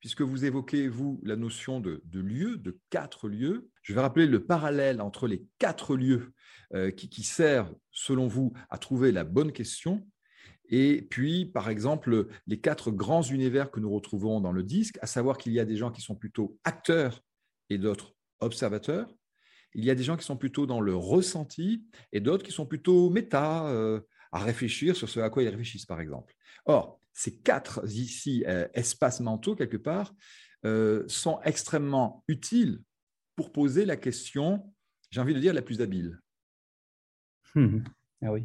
puisque 0.00 0.22
vous 0.22 0.44
évoquez, 0.44 0.88
vous, 0.88 1.20
la 1.22 1.36
notion 1.36 1.80
de, 1.80 2.02
lieu, 2.12 2.56
de 2.56 2.78
quatre 2.90 3.28
lieux. 3.28 3.68
Je 3.82 3.92
vais 3.92 4.00
rappeler 4.00 4.26
le 4.26 4.44
parallèle 4.44 5.00
entre 5.00 5.28
les 5.28 5.44
quatre 5.58 5.96
lieux 5.96 6.32
euh, 6.74 6.90
qui, 6.90 7.08
qui 7.08 7.22
servent, 7.22 7.74
selon 7.92 8.26
vous, 8.26 8.52
à 8.70 8.78
trouver 8.78 9.12
la 9.12 9.24
bonne 9.24 9.52
question 9.52 10.06
et 10.68 11.02
puis, 11.02 11.46
par 11.46 11.70
exemple, 11.70 12.28
les 12.46 12.60
quatre 12.60 12.90
grands 12.90 13.22
univers 13.22 13.70
que 13.70 13.80
nous 13.80 13.90
retrouvons 13.90 14.40
dans 14.40 14.52
le 14.52 14.62
disque, 14.62 14.98
à 15.00 15.06
savoir 15.06 15.38
qu'il 15.38 15.52
y 15.52 15.60
a 15.60 15.64
des 15.64 15.76
gens 15.76 15.90
qui 15.90 16.02
sont 16.02 16.14
plutôt 16.14 16.58
acteurs 16.64 17.22
et 17.70 17.78
d'autres 17.78 18.14
observateurs. 18.40 19.08
Il 19.74 19.84
y 19.84 19.90
a 19.90 19.94
des 19.94 20.02
gens 20.04 20.16
qui 20.16 20.24
sont 20.24 20.36
plutôt 20.36 20.66
dans 20.66 20.80
le 20.80 20.94
ressenti 20.94 21.84
et 22.12 22.20
d'autres 22.20 22.44
qui 22.44 22.52
sont 22.52 22.66
plutôt 22.66 23.08
méta, 23.10 23.66
euh, 23.68 24.00
à 24.30 24.40
réfléchir 24.40 24.94
sur 24.94 25.08
ce 25.08 25.20
à 25.20 25.30
quoi 25.30 25.42
ils 25.42 25.48
réfléchissent, 25.48 25.86
par 25.86 26.00
exemple. 26.00 26.34
Or, 26.66 27.00
ces 27.14 27.38
quatre 27.38 27.86
ici 27.86 28.44
euh, 28.46 28.68
espaces 28.74 29.20
mentaux, 29.20 29.56
quelque 29.56 29.76
part, 29.78 30.14
euh, 30.66 31.04
sont 31.08 31.40
extrêmement 31.44 32.24
utiles 32.28 32.82
pour 33.36 33.52
poser 33.52 33.86
la 33.86 33.96
question, 33.96 34.74
j'ai 35.10 35.20
envie 35.20 35.34
de 35.34 35.40
dire, 35.40 35.54
la 35.54 35.62
plus 35.62 35.80
habile. 35.80 36.18
Ah 38.20 38.32
oui. 38.32 38.44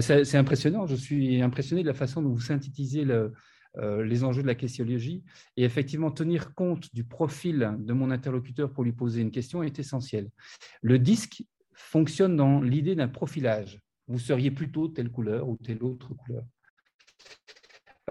C'est 0.00 0.36
impressionnant. 0.36 0.86
Je 0.86 0.96
suis 0.96 1.40
impressionné 1.42 1.82
de 1.82 1.86
la 1.86 1.94
façon 1.94 2.22
dont 2.22 2.30
vous 2.30 2.40
synthétisez 2.40 3.06
euh, 3.06 4.04
les 4.04 4.24
enjeux 4.24 4.42
de 4.42 4.46
la 4.46 4.54
questionnologie. 4.54 5.22
Et 5.56 5.64
effectivement, 5.64 6.10
tenir 6.10 6.54
compte 6.54 6.94
du 6.94 7.04
profil 7.04 7.76
de 7.78 7.92
mon 7.92 8.10
interlocuteur 8.10 8.72
pour 8.72 8.84
lui 8.84 8.92
poser 8.92 9.20
une 9.20 9.30
question 9.30 9.62
est 9.62 9.78
essentiel. 9.78 10.30
Le 10.82 10.98
disque 10.98 11.44
fonctionne 11.72 12.36
dans 12.36 12.60
l'idée 12.60 12.94
d'un 12.94 13.08
profilage. 13.08 13.80
Vous 14.08 14.18
seriez 14.18 14.50
plutôt 14.50 14.88
telle 14.88 15.10
couleur 15.10 15.48
ou 15.48 15.56
telle 15.56 15.82
autre 15.82 16.14
couleur. 16.14 16.44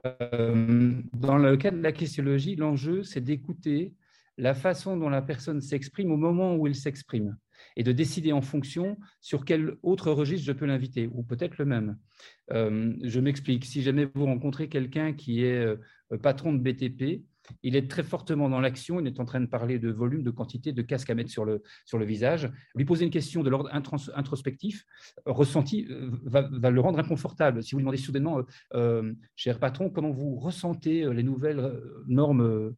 Euh, 0.05 0.93
dans 1.13 1.37
le 1.37 1.57
cas 1.57 1.71
de 1.71 1.81
la 1.81 1.91
questionnologie, 1.91 2.55
l'enjeu, 2.55 3.03
c'est 3.03 3.21
d'écouter 3.21 3.95
la 4.37 4.53
façon 4.53 4.97
dont 4.97 5.09
la 5.09 5.21
personne 5.21 5.61
s'exprime 5.61 6.11
au 6.11 6.17
moment 6.17 6.55
où 6.55 6.67
elle 6.67 6.75
s'exprime 6.75 7.37
et 7.75 7.83
de 7.83 7.91
décider 7.91 8.31
en 8.31 8.41
fonction 8.41 8.97
sur 9.21 9.45
quel 9.45 9.77
autre 9.83 10.11
registre 10.11 10.45
je 10.45 10.51
peux 10.51 10.65
l'inviter, 10.65 11.09
ou 11.11 11.23
peut-être 11.23 11.57
le 11.57 11.65
même. 11.65 11.97
Euh, 12.51 12.93
je 13.03 13.19
m'explique. 13.19 13.65
Si 13.65 13.81
jamais 13.81 14.07
vous 14.13 14.25
rencontrez 14.25 14.69
quelqu'un 14.69 15.13
qui 15.13 15.43
est 15.43 15.65
euh, 15.65 15.77
patron 16.21 16.53
de 16.53 16.59
BTP, 16.59 17.23
il 17.61 17.75
est 17.75 17.89
très 17.89 18.01
fortement 18.01 18.49
dans 18.49 18.59
l'action, 18.59 18.99
il 18.99 19.05
est 19.05 19.19
en 19.19 19.25
train 19.25 19.39
de 19.39 19.45
parler 19.45 19.77
de 19.77 19.91
volume, 19.91 20.23
de 20.23 20.31
quantité, 20.31 20.71
de 20.73 20.81
casque 20.81 21.11
à 21.11 21.15
mettre 21.15 21.29
sur 21.29 21.45
le, 21.45 21.61
sur 21.85 21.99
le 21.99 22.05
visage. 22.05 22.51
Lui 22.73 22.85
poser 22.85 23.05
une 23.05 23.11
question 23.11 23.43
de 23.43 23.49
l'ordre 23.51 23.69
introspectif, 23.71 24.83
ressenti, 25.25 25.85
euh, 25.91 26.09
va, 26.23 26.49
va, 26.51 26.71
le 26.71 26.81
rendre 26.81 26.97
inconfortable. 26.97 27.61
Si 27.61 27.71
vous 27.71 27.79
lui 27.79 27.83
demandez 27.83 27.97
soudainement, 27.97 28.41
cher 29.35 29.59
patron, 29.59 29.91
comment 29.91 30.11
vous 30.11 30.37
ressentez 30.37 31.07
les 31.13 31.23
nouvelles 31.23 31.79
normes 32.07 32.73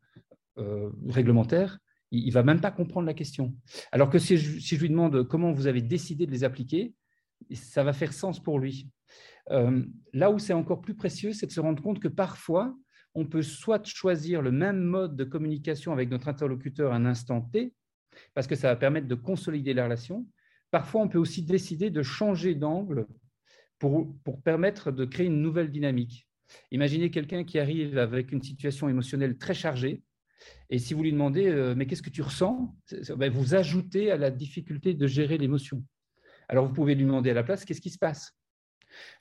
réglementaires, 1.08 1.80
il 2.11 2.27
ne 2.27 2.33
va 2.33 2.43
même 2.43 2.61
pas 2.61 2.71
comprendre 2.71 3.07
la 3.07 3.13
question. 3.13 3.53
Alors 3.91 4.09
que 4.09 4.19
si 4.19 4.37
je, 4.37 4.75
lui 4.75 4.89
demande 4.89 5.27
comment 5.27 5.51
vous 5.51 5.67
avez 5.67 5.81
décidé 5.81 6.25
de 6.25 6.31
les 6.31 6.43
appliquer, 6.43 6.93
ça 7.53 7.83
va 7.83 7.93
faire 7.93 8.13
sens 8.13 8.41
pour 8.41 8.59
lui. 8.59 8.89
Euh, 9.51 9.83
là 10.13 10.31
où 10.31 10.39
c'est 10.39 10.53
encore 10.53 10.81
plus 10.81 10.95
précieux, 10.95 11.33
c'est 11.33 11.47
de 11.47 11.51
se 11.51 11.59
rendre 11.59 11.81
compte 11.81 11.99
que 11.99 12.07
parfois, 12.07 12.75
on 13.13 13.25
peut 13.25 13.41
soit 13.41 13.85
choisir 13.85 14.41
le 14.41 14.51
même 14.51 14.79
mode 14.79 15.15
de 15.15 15.23
communication 15.23 15.91
avec 15.91 16.09
notre 16.09 16.27
interlocuteur 16.27 16.93
à 16.93 16.95
un 16.95 17.05
instant 17.05 17.41
T, 17.41 17.73
parce 18.33 18.47
que 18.47 18.55
ça 18.55 18.69
va 18.69 18.75
permettre 18.75 19.07
de 19.07 19.15
consolider 19.15 19.73
la 19.73 19.85
relation. 19.85 20.27
Parfois, 20.71 21.01
on 21.01 21.07
peut 21.07 21.17
aussi 21.17 21.43
décider 21.43 21.89
de 21.89 22.03
changer 22.03 22.55
d'angle 22.55 23.07
pour, 23.79 24.15
pour 24.23 24.41
permettre 24.41 24.91
de 24.91 25.05
créer 25.05 25.27
une 25.27 25.41
nouvelle 25.41 25.71
dynamique. 25.71 26.27
Imaginez 26.71 27.11
quelqu'un 27.11 27.43
qui 27.43 27.59
arrive 27.59 27.97
avec 27.97 28.31
une 28.31 28.41
situation 28.41 28.89
émotionnelle 28.89 29.37
très 29.37 29.53
chargée, 29.53 30.01
et 30.70 30.79
si 30.79 30.94
vous 30.94 31.03
lui 31.03 31.12
demandez, 31.12 31.48
euh, 31.48 31.75
mais 31.75 31.86
qu'est-ce 31.86 32.01
que 32.01 32.10
tu 32.10 32.22
ressens? 32.22 32.75
Ben, 33.15 33.32
Vous 33.32 33.56
ajoutez 33.56 34.12
à 34.12 34.17
la 34.17 34.32
difficulté 34.32 34.94
de 34.94 35.08
gérer 35.08 35.38
l'émotion. 35.38 35.84
Alors, 36.50 36.65
vous 36.65 36.74
pouvez 36.74 36.96
lui 36.96 37.03
demander 37.03 37.32
à 37.32 37.34
la 37.34 37.44
place, 37.44 37.65
qu'est-ce 37.65 37.82
qui 37.82 37.89
se 37.89 37.98
passe? 37.98 38.34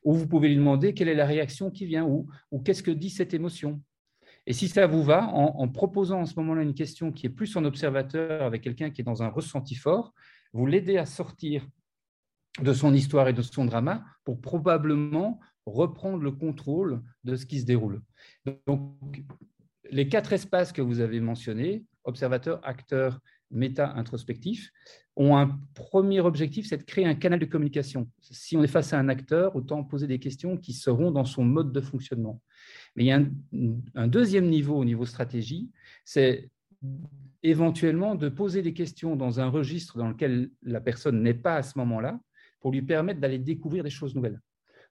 Ou 0.04 0.14
vous 0.14 0.28
pouvez 0.28 0.48
lui 0.48 0.56
demander, 0.56 0.94
quelle 0.94 1.08
est 1.08 1.14
la 1.14 1.26
réaction 1.26 1.70
qui 1.70 1.86
vient? 1.86 2.04
Ou, 2.04 2.28
ou 2.50 2.60
qu'est-ce 2.60 2.82
que 2.82 2.90
dit 2.90 3.10
cette 3.10 3.34
émotion? 3.34 3.82
Et 4.46 4.52
si 4.52 4.68
ça 4.68 4.86
vous 4.86 5.02
va, 5.02 5.26
en, 5.28 5.68
proposant 5.68 6.20
en 6.20 6.26
ce 6.26 6.34
moment-là 6.36 6.62
une 6.62 6.74
question 6.74 7.10
qui 7.10 7.26
est 7.26 7.30
plus 7.30 7.56
en 7.56 7.64
observateur 7.64 8.42
avec 8.42 8.62
quelqu'un 8.62 8.90
qui 8.90 9.00
est 9.00 9.04
dans 9.04 9.24
un 9.24 9.28
ressenti 9.28 9.74
fort, 9.74 10.14
vous 10.52 10.66
l'aidez 10.66 10.98
à 10.98 11.06
sortir 11.06 11.66
de 12.60 12.72
son 12.72 12.94
histoire 12.94 13.28
et 13.28 13.32
de 13.32 13.42
son 13.42 13.64
drama 13.64 14.04
pour 14.24 14.40
probablement 14.40 15.40
reprendre 15.66 16.22
le 16.22 16.30
contrôle 16.30 17.02
de 17.24 17.34
ce 17.34 17.44
qui 17.44 17.60
se 17.60 17.66
déroule. 17.66 18.02
Donc, 18.68 19.24
les 19.90 20.08
quatre 20.08 20.32
espaces 20.32 20.72
que 20.72 20.82
vous 20.82 21.00
avez 21.00 21.20
mentionnés, 21.20 21.84
observateur, 22.04 22.60
acteur, 22.62 23.20
méta, 23.50 23.92
introspectif, 23.94 24.70
ont 25.16 25.36
un 25.36 25.58
premier 25.74 26.20
objectif, 26.20 26.66
c'est 26.68 26.76
de 26.76 26.82
créer 26.82 27.06
un 27.06 27.14
canal 27.14 27.38
de 27.38 27.46
communication. 27.46 28.08
Si 28.20 28.56
on 28.56 28.62
est 28.62 28.68
face 28.68 28.92
à 28.92 28.98
un 28.98 29.08
acteur, 29.08 29.56
autant 29.56 29.82
poser 29.82 30.06
des 30.06 30.18
questions 30.18 30.56
qui 30.56 30.74
seront 30.74 31.10
dans 31.10 31.24
son 31.24 31.44
mode 31.44 31.72
de 31.72 31.80
fonctionnement. 31.80 32.42
Mais 32.94 33.04
il 33.04 33.06
y 33.06 33.12
a 33.12 33.22
un, 33.94 34.06
deuxième 34.08 34.48
niveau 34.48 34.76
au 34.76 34.84
niveau 34.84 35.06
stratégie, 35.06 35.70
c'est 36.04 36.50
éventuellement 37.42 38.14
de 38.14 38.28
poser 38.28 38.60
des 38.60 38.74
questions 38.74 39.16
dans 39.16 39.40
un 39.40 39.48
registre 39.48 39.96
dans 39.96 40.08
lequel 40.08 40.50
la 40.62 40.80
personne 40.80 41.22
n'est 41.22 41.34
pas 41.34 41.56
à 41.56 41.62
ce 41.62 41.78
moment-là, 41.78 42.20
pour 42.60 42.72
lui 42.72 42.82
permettre 42.82 43.20
d'aller 43.20 43.38
découvrir 43.38 43.84
des 43.84 43.90
choses 43.90 44.14
nouvelles. 44.14 44.40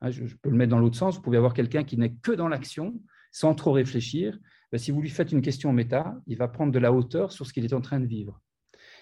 Hein, 0.02 0.10
je 0.10 0.36
peux 0.42 0.50
le 0.50 0.58
mettre 0.58 0.72
dans 0.72 0.80
l'autre 0.80 0.98
sens, 0.98 1.18
vous 1.18 1.22
pouvez 1.22 1.38
avoir 1.38 1.54
quelqu'un 1.54 1.84
qui 1.84 1.98
n'est 1.98 2.14
que 2.14 2.32
dans 2.32 2.48
l'action, 2.48 3.00
sans 3.32 3.54
trop 3.54 3.74
réfléchir, 3.74 4.40
ben, 4.72 4.78
si 4.78 4.92
vous 4.92 5.02
lui 5.02 5.10
faites 5.10 5.32
une 5.32 5.42
question 5.42 5.72
méta, 5.74 6.16
il 6.28 6.38
va 6.38 6.48
prendre 6.48 6.72
de 6.72 6.80
la 6.80 6.92
hauteur 6.92 7.32
sur 7.32 7.46
ce 7.46 7.54
qu'il 7.54 7.66
est 7.66 7.74
en 7.74 7.82
train 7.82 8.00
de 8.00 8.06
vivre. 8.06 8.42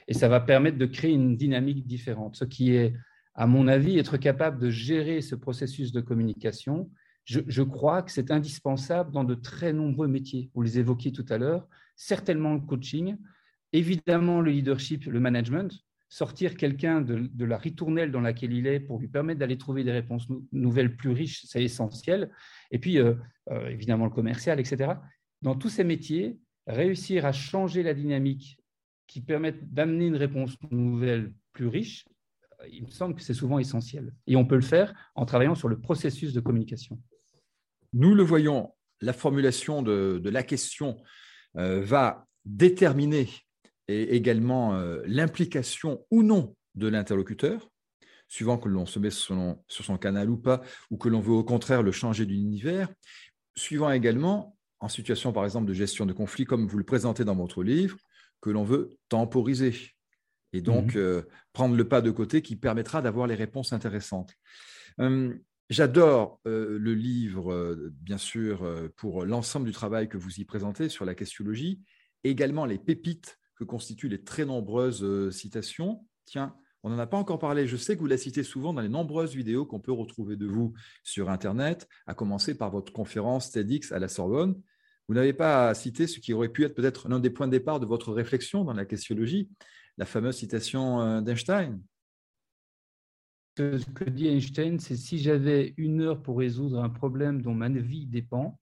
Et 0.08 0.14
ça 0.14 0.28
va 0.28 0.40
permettre 0.40 0.78
de 0.78 0.86
créer 0.86 1.12
une 1.12 1.38
dynamique 1.38 1.86
différente, 1.86 2.36
ce 2.36 2.46
qui 2.46 2.74
est, 2.74 2.94
à 3.36 3.48
mon 3.48 3.68
avis, 3.68 3.98
être 3.98 4.18
capable 4.18 4.60
de 4.60 4.70
gérer 4.70 5.22
ce 5.22 5.36
processus 5.36 5.92
de 5.92 6.02
communication. 6.02 6.90
Je, 7.26 7.62
crois 7.62 8.02
que 8.02 8.12
c'est 8.12 8.32
indispensable 8.32 9.12
dans 9.12 9.24
de 9.24 9.36
très 9.36 9.72
nombreux 9.72 10.08
métiers. 10.08 10.52
Vous 10.54 10.62
les 10.62 10.78
évoquiez 10.78 11.14
tout 11.14 11.26
à 11.30 11.38
l'heure, 11.38 11.68
certainement 11.96 12.54
le 12.54 12.60
coaching, 12.60 13.16
évidemment 13.72 14.42
le 14.42 14.52
leadership, 14.52 15.06
le 15.06 15.22
management, 15.22 15.74
sortir 16.10 16.58
quelqu'un 16.58 17.02
de, 17.02 17.46
la 17.46 17.58
ritournelle 17.58 18.12
dans 18.12 18.22
laquelle 18.22 18.54
il 18.54 18.68
est 18.68 18.80
pour 18.80 19.00
lui 19.00 19.08
permettre 19.08 19.40
d'aller 19.40 19.58
trouver 19.58 19.84
des 19.84 19.92
réponses 19.92 20.28
nouvelles 20.52 20.96
plus 20.96 21.12
riches, 21.12 21.44
c'est 21.46 21.64
essentiel. 21.64 22.30
Et 22.70 22.78
puis, 22.78 23.00
euh, 23.00 23.16
euh, 23.50 23.70
évidemment, 23.70 24.06
le 24.06 24.12
commercial, 24.12 24.60
etc. 24.60 24.94
Dans 25.44 25.56
tous 25.56 25.70
ces 25.70 25.84
métiers, 25.84 26.40
réussir 26.66 27.26
à 27.26 27.34
changer 27.34 27.84
la 27.84 27.94
dynamique 27.94 28.58
qui 29.08 29.22
permette 29.22 29.74
d'amener 29.74 30.08
une 30.08 30.16
réponse 30.16 30.56
nouvelle 30.72 31.34
plus 31.52 31.68
riche, 31.68 32.06
euh, 32.62 32.68
il 32.72 32.86
me 32.86 32.90
semble 32.90 33.14
que 33.14 33.22
c'est 33.22 33.34
souvent 33.34 33.60
essentiel. 33.60 34.14
Et 34.26 34.38
on 34.38 34.46
peut 34.46 34.56
le 34.56 34.62
faire 34.62 34.94
en 35.16 35.26
travaillant 35.26 35.54
sur 35.54 35.68
le 35.68 35.80
processus 35.80 36.34
de 36.34 36.40
communication. 36.40 36.98
Nous 37.92 38.16
le 38.16 38.24
voyons, 38.24 38.74
la 39.02 39.14
formulation 39.14 39.84
de, 39.84 40.22
la 40.24 40.44
question 40.44 40.98
va 41.54 42.26
déterminer 42.46 43.30
également 43.88 44.76
euh, 44.76 45.02
l'implication 45.06 46.06
ou 46.10 46.24
non 46.24 46.56
de 46.76 46.88
l'interlocuteur, 46.88 47.70
suivant 48.28 48.58
que 48.58 48.70
l'on 48.70 48.86
se 48.86 48.98
met 48.98 49.12
sur 49.12 49.58
son, 49.68 49.98
canal 49.98 50.30
ou 50.30 50.38
pas, 50.38 50.62
ou 50.90 50.98
que 50.98 51.10
l'on 51.10 51.20
veut 51.20 51.34
au 51.34 51.44
contraire 51.44 51.84
le 51.84 51.92
changer 51.92 52.26
d'univers, 52.26 52.90
suivant 53.56 53.92
également, 53.92 54.58
en 54.84 54.90
situation 54.90 55.32
par 55.34 55.46
exemple 55.46 55.68
de 55.68 55.74
gestion 55.74 56.06
de 56.06 56.14
conflit, 56.14 56.46
comme 56.46 56.68
vous 56.68 56.78
le 56.78 56.84
présentez 56.84 57.24
dans 57.24 57.36
votre 57.36 57.64
livre, 57.64 57.98
que 58.42 58.50
l'on 58.50 58.64
veut 58.64 58.98
temporiser 59.10 59.74
et 60.52 60.62
donc 60.62 60.96
mhm. 60.96 61.02
euh, 61.02 61.22
prendre 61.54 61.76
le 61.76 61.88
pas 61.88 62.02
de 62.02 62.12
côté 62.12 62.42
qui 62.42 62.56
permettra 62.56 63.02
d'avoir 63.02 63.26
les 63.28 63.36
réponses 63.36 63.74
intéressantes. 63.74 64.34
Hum, 65.00 65.40
j'adore 65.70 66.40
euh, 66.46 66.78
le 66.78 66.94
livre, 66.94 67.76
bien 68.02 68.18
sûr, 68.18 68.70
pour 68.96 69.26
l'ensemble 69.26 69.66
du 69.66 69.72
travail 69.72 70.10
que 70.10 70.18
vous 70.18 70.40
y 70.40 70.46
présentez 70.46 70.90
sur 70.90 71.06
la 71.06 71.16
questionologie, 71.16 71.82
également 72.24 72.66
les 72.66 72.78
pépites 72.78 73.40
que 73.56 73.64
constituent 73.64 74.10
les 74.10 74.24
très 74.24 74.46
nombreuses 74.46 75.04
euh, 75.04 75.32
citations. 75.32 76.06
Tiens, 76.26 76.56
on 76.84 76.90
n'en 76.90 77.00
a 77.00 77.08
pas 77.08 77.18
encore 77.18 77.40
parlé. 77.40 77.68
Je 77.68 77.78
sais 77.78 77.96
que 77.96 78.02
vous 78.02 78.08
la 78.08 78.18
citez 78.18 78.44
souvent 78.44 78.74
dans 78.74 78.82
les 78.82 78.90
nombreuses 78.90 79.36
vidéos 79.36 79.66
qu'on 79.66 79.80
peut 79.80 79.92
retrouver 79.92 80.36
de 80.36 80.46
vous 80.46 80.74
sur 81.04 81.30
Internet, 81.30 81.88
à 82.08 82.14
commencer 82.14 82.58
par 82.58 82.72
votre 82.72 82.92
conférence 82.92 83.52
TEDx 83.52 83.92
à 83.92 84.00
la 84.00 84.08
Sorbonne. 84.08 84.62
Vous 85.08 85.16
n'avez 85.16 85.34
pas 85.34 85.74
cité 85.74 86.08
ce 86.08 86.20
qui 86.20 86.34
aurait 86.34 86.50
pu 86.50 86.64
être 86.64 86.76
peut-être 86.76 87.10
l'un 87.10 87.20
des 87.20 87.30
points 87.30 87.48
de 87.48 87.52
départ 87.52 87.80
de 87.80 87.86
votre 87.86 88.14
réflexion 88.14 88.64
dans 88.64 88.74
la 88.74 88.86
questionologie, 88.86 89.50
la 89.98 90.06
fameuse 90.06 90.38
citation 90.38 91.02
euh, 91.02 91.22
d'Einstein. 91.22 91.82
Ce 93.58 93.86
que 93.94 94.10
dit 94.10 94.28
Einstein, 94.28 94.80
c'est 94.80 94.96
si 94.96 95.20
j'avais 95.20 95.76
une 95.78 96.02
heure 96.02 96.24
pour 96.24 96.40
résoudre 96.40 96.82
un 96.82 96.90
problème 96.90 97.42
dont 97.42 97.54
ma 97.54 97.70
vie 97.70 98.08
dépend, 98.08 98.60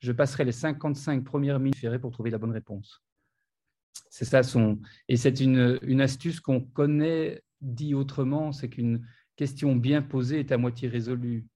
je 0.00 0.10
passerais 0.10 0.44
les 0.44 0.52
55 0.52 1.22
premières 1.22 1.60
minutes 1.60 1.98
pour 2.00 2.10
trouver 2.10 2.30
la 2.30 2.38
bonne 2.38 2.52
réponse. 2.52 3.02
C'est 4.10 4.24
ça 4.24 4.42
son. 4.42 4.80
Et 5.08 5.16
c'est 5.16 5.40
une, 5.40 6.00
astuce 6.00 6.40
qu'on 6.40 6.60
connaît 6.60 7.42
dit 7.60 7.94
autrement, 7.94 8.52
c'est 8.52 8.68
qu'une 8.68 9.06
question 9.36 9.76
bien 9.76 10.02
posée 10.02 10.40
est 10.40 10.52
à 10.52 10.58
moitié 10.58 10.88
résolue. 10.88 11.46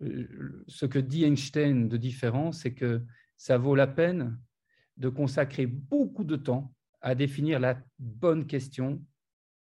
ce 0.00 0.86
que 0.86 0.98
dit 0.98 1.24
Einstein 1.24 1.88
de 1.88 1.96
différent, 1.96 2.50
c'est 2.52 2.74
que 2.74 3.02
ça 3.40 3.56
vaut 3.56 3.74
la 3.74 3.86
peine 3.86 4.38
de 4.98 5.08
consacrer 5.08 5.64
beaucoup 5.64 6.24
de 6.24 6.36
temps 6.36 6.74
à 7.00 7.14
définir 7.14 7.58
la 7.58 7.82
bonne 7.98 8.46
question 8.46 9.02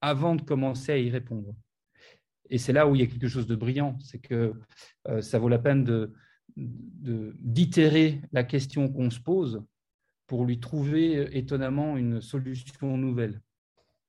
avant 0.00 0.36
de 0.36 0.40
commencer 0.40 0.92
à 0.92 0.96
y 0.96 1.10
répondre. 1.10 1.54
Et 2.48 2.56
c'est 2.56 2.72
là 2.72 2.88
où 2.88 2.94
il 2.94 3.02
y 3.02 3.04
a 3.04 3.06
quelque 3.06 3.28
chose 3.28 3.46
de 3.46 3.54
brillant, 3.54 3.98
c'est 4.00 4.20
que 4.20 4.54
euh, 5.08 5.20
ça 5.20 5.38
vaut 5.38 5.50
la 5.50 5.58
peine 5.58 5.84
de, 5.84 6.14
d'itérer 6.56 8.22
la 8.32 8.42
question 8.42 8.90
qu'on 8.90 9.10
se 9.10 9.20
pose 9.20 9.62
pour 10.26 10.46
lui 10.46 10.60
trouver 10.60 11.36
étonnamment 11.36 11.98
une 11.98 12.22
solution 12.22 12.96
nouvelle. 12.96 13.38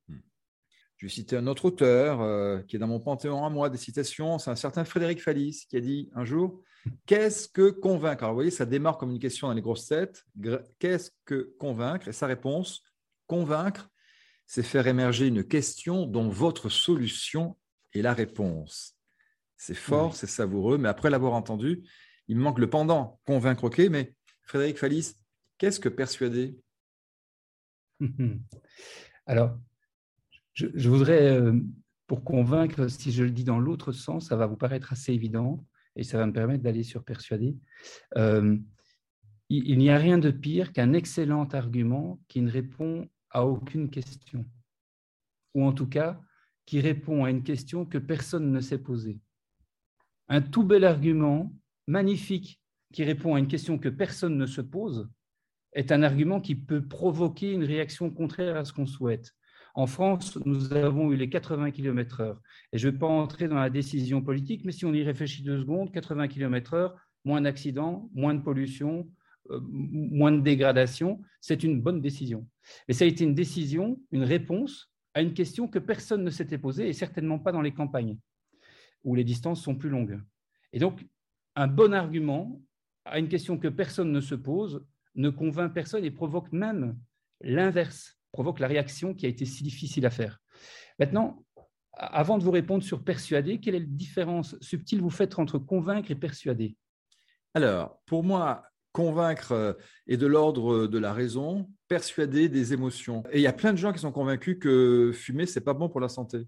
Je 0.07 1.05
vais 1.05 1.11
citer 1.11 1.35
un 1.35 1.47
autre 1.47 1.65
auteur 1.65 2.21
euh, 2.21 2.61
qui 2.61 2.77
est 2.77 2.79
dans 2.79 2.87
mon 2.87 3.01
panthéon 3.01 3.43
à 3.43 3.49
moi 3.49 3.69
des 3.69 3.77
citations, 3.77 4.39
c'est 4.39 4.51
un 4.51 4.55
certain 4.55 4.85
Frédéric 4.85 5.21
Fallis 5.21 5.65
qui 5.69 5.75
a 5.75 5.81
dit 5.81 6.09
un 6.13 6.23
jour 6.23 6.63
Qu'est-ce 7.05 7.48
que 7.48 7.69
convaincre? 7.69 8.24
Alors 8.24 8.33
vous 8.33 8.38
voyez, 8.38 8.51
ça 8.51 8.65
démarre 8.65 8.98
comme 8.98 9.12
une 9.12 9.19
question 9.19 9.48
dans 9.48 9.53
les 9.53 9.62
grosses 9.62 9.88
têtes. 9.88 10.25
Qu'est-ce 10.79 11.12
que 11.25 11.53
convaincre? 11.59 12.07
Et 12.07 12.13
sa 12.13 12.27
réponse 12.27 12.83
Convaincre, 13.27 13.89
c'est 14.48 14.63
faire 14.63 14.88
émerger 14.88 15.27
une 15.27 15.43
question 15.43 16.05
dont 16.05 16.29
votre 16.29 16.69
solution 16.69 17.57
est 17.93 18.01
la 18.01 18.13
réponse. 18.13 18.95
C'est 19.57 19.75
fort, 19.75 20.15
c'est 20.15 20.27
savoureux, 20.27 20.77
mais 20.77 20.89
après 20.89 21.09
l'avoir 21.09 21.33
entendu, 21.33 21.83
il 22.27 22.38
me 22.38 22.41
manque 22.41 22.59
le 22.59 22.69
pendant. 22.69 23.19
Convaincre, 23.25 23.65
ok, 23.65 23.79
mais 23.91 24.15
Frédéric 24.43 24.77
Fallis, 24.77 25.15
qu'est-ce 25.57 25.79
que 25.79 25.89
persuader? 25.89 26.57
Alors, 29.25 29.57
je, 30.53 30.89
voudrais, 30.89 31.31
euh, 31.31 31.59
pour 32.07 32.24
convaincre, 32.24 32.88
si 32.88 33.12
je 33.12 33.24
le 33.24 33.31
dis 33.31 33.43
dans 33.43 33.59
l'autre 33.59 33.91
sens, 33.91 34.29
ça 34.29 34.36
va 34.36 34.48
vous 34.48 34.57
paraître 34.57 34.91
assez 34.91 35.13
évident 35.13 35.63
et 36.00 36.03
ça 36.03 36.18
va 36.18 36.25
me 36.25 36.32
permettre 36.32 36.63
d'aller 36.63 36.84
sur 36.84 37.03
persuader. 37.03 37.58
Euh, 38.15 38.58
il 39.50 39.77
n'y 39.77 39.89
a 39.89 39.98
rien 39.98 40.18
de 40.18 40.32
pire 40.32 40.72
qu'un 40.72 40.94
excellent 40.94 41.46
argument 41.50 42.22
qui 42.29 42.41
ne 42.41 42.50
répond 42.50 43.10
à 43.32 43.46
aucune 43.46 43.89
question, 43.89 44.46
ou 45.53 45.65
en 45.65 45.74
tout 45.74 45.88
cas 45.88 46.22
qui 46.65 46.79
répond 46.79 47.25
à 47.25 47.32
une 47.32 47.44
question 47.44 47.86
que 47.86 47.98
personne 47.98 48.51
ne 48.51 48.62
s'est 48.62 48.77
posée. 48.77 49.20
Un 50.29 50.41
tout 50.41 50.63
bel 50.63 50.86
argument, 50.86 51.51
magnifique, 51.88 52.62
qui 52.94 53.03
répond 53.03 53.36
à 53.36 53.39
une 53.39 53.48
question 53.48 53.77
que 53.77 53.89
personne 53.89 54.38
ne 54.38 54.46
se 54.46 54.62
pose, 54.62 55.10
est 55.74 55.91
un 55.91 56.01
argument 56.01 56.39
qui 56.39 56.56
peut 56.56 56.88
provoquer 56.88 57.51
une 57.51 57.65
réaction 57.65 58.10
contraire 58.10 58.56
à 58.56 58.63
ce 58.63 58.72
qu'on 58.72 58.86
souhaite. 58.86 59.34
En 59.75 59.88
France, 59.88 60.38
nous 60.45 60.73
avons 60.73 61.11
eu 61.11 61.15
les 61.15 61.29
80 61.29 61.71
km/h. 61.71 62.38
Et 62.71 62.77
je 62.77 62.88
ne 62.88 62.91
vais 62.91 62.99
pas 62.99 63.07
entrer 63.07 63.47
dans 63.47 63.55
la 63.55 63.69
décision 63.69 64.21
politique, 64.21 64.65
mais 64.65 64.71
si 64.71 64.85
on 64.85 64.93
y 64.93 65.03
réfléchit 65.03 65.43
deux 65.43 65.59
secondes, 65.59 65.91
80 65.91 66.27
km/h, 66.27 66.93
moins 67.25 67.41
d'accidents, 67.41 68.09
moins 68.13 68.33
de 68.33 68.41
pollution, 68.41 69.09
euh, 69.51 69.59
moins 69.61 70.31
de 70.31 70.41
dégradation, 70.41 71.21
c'est 71.41 71.63
une 71.63 71.81
bonne 71.81 72.01
décision. 72.01 72.47
Mais 72.88 72.93
ça 72.93 73.05
a 73.05 73.07
été 73.07 73.23
une 73.23 73.35
décision, 73.35 73.99
une 74.11 74.23
réponse 74.23 74.91
à 75.13 75.21
une 75.21 75.33
question 75.33 75.67
que 75.67 75.79
personne 75.79 76.23
ne 76.23 76.29
s'était 76.29 76.57
posée, 76.57 76.88
et 76.88 76.93
certainement 76.93 77.39
pas 77.39 77.51
dans 77.51 77.61
les 77.61 77.73
campagnes, 77.73 78.17
où 79.03 79.15
les 79.15 79.23
distances 79.23 79.61
sont 79.61 79.75
plus 79.75 79.89
longues. 79.89 80.21
Et 80.71 80.79
donc, 80.79 81.05
un 81.55 81.67
bon 81.67 81.93
argument 81.93 82.61
à 83.05 83.19
une 83.19 83.27
question 83.27 83.57
que 83.57 83.67
personne 83.67 84.11
ne 84.11 84.21
se 84.21 84.35
pose 84.35 84.85
ne 85.15 85.29
convainc 85.29 85.73
personne 85.73 86.05
et 86.05 86.11
provoque 86.11 86.51
même 86.51 86.97
l'inverse, 87.41 88.18
provoque 88.31 88.59
la 88.59 88.67
réaction 88.67 89.13
qui 89.13 89.25
a 89.25 89.29
été 89.29 89.45
si 89.45 89.63
difficile 89.63 90.05
à 90.05 90.09
faire. 90.09 90.39
Maintenant, 91.00 91.43
avant 91.93 92.38
de 92.38 92.43
vous 92.43 92.51
répondre 92.51 92.83
sur 92.83 93.03
persuader, 93.03 93.59
quelle 93.59 93.75
est 93.75 93.79
la 93.79 93.86
différence 93.86 94.55
subtile 94.62 95.01
vous 95.01 95.09
faites 95.09 95.38
entre 95.39 95.57
convaincre 95.57 96.12
et 96.12 96.15
persuader? 96.15 96.77
Alors, 97.53 98.00
pour 98.05 98.24
moi, 98.24 98.63
convaincre 98.92 99.51
euh, 99.51 99.74
est 100.07 100.18
de 100.18 100.27
l'ordre 100.27 100.87
de 100.87 100.98
la 100.98 101.13
raison, 101.13 101.70
persuader 101.87 102.50
des 102.50 102.74
émotions. 102.74 103.24
Et 103.31 103.39
il 103.39 103.42
y 103.42 103.48
a 103.48 103.53
plein 103.53 103.74
de 103.74 103.77
gens 103.77 103.92
qui 103.92 104.00
sont 104.00 104.11
convaincus 104.11 104.57
que 104.59 105.11
fumer, 105.13 105.46
c'est 105.46 105.61
pas 105.61 105.74
bon 105.74 105.89
pour 105.89 106.00
la 106.00 106.09
santé. 106.09 106.48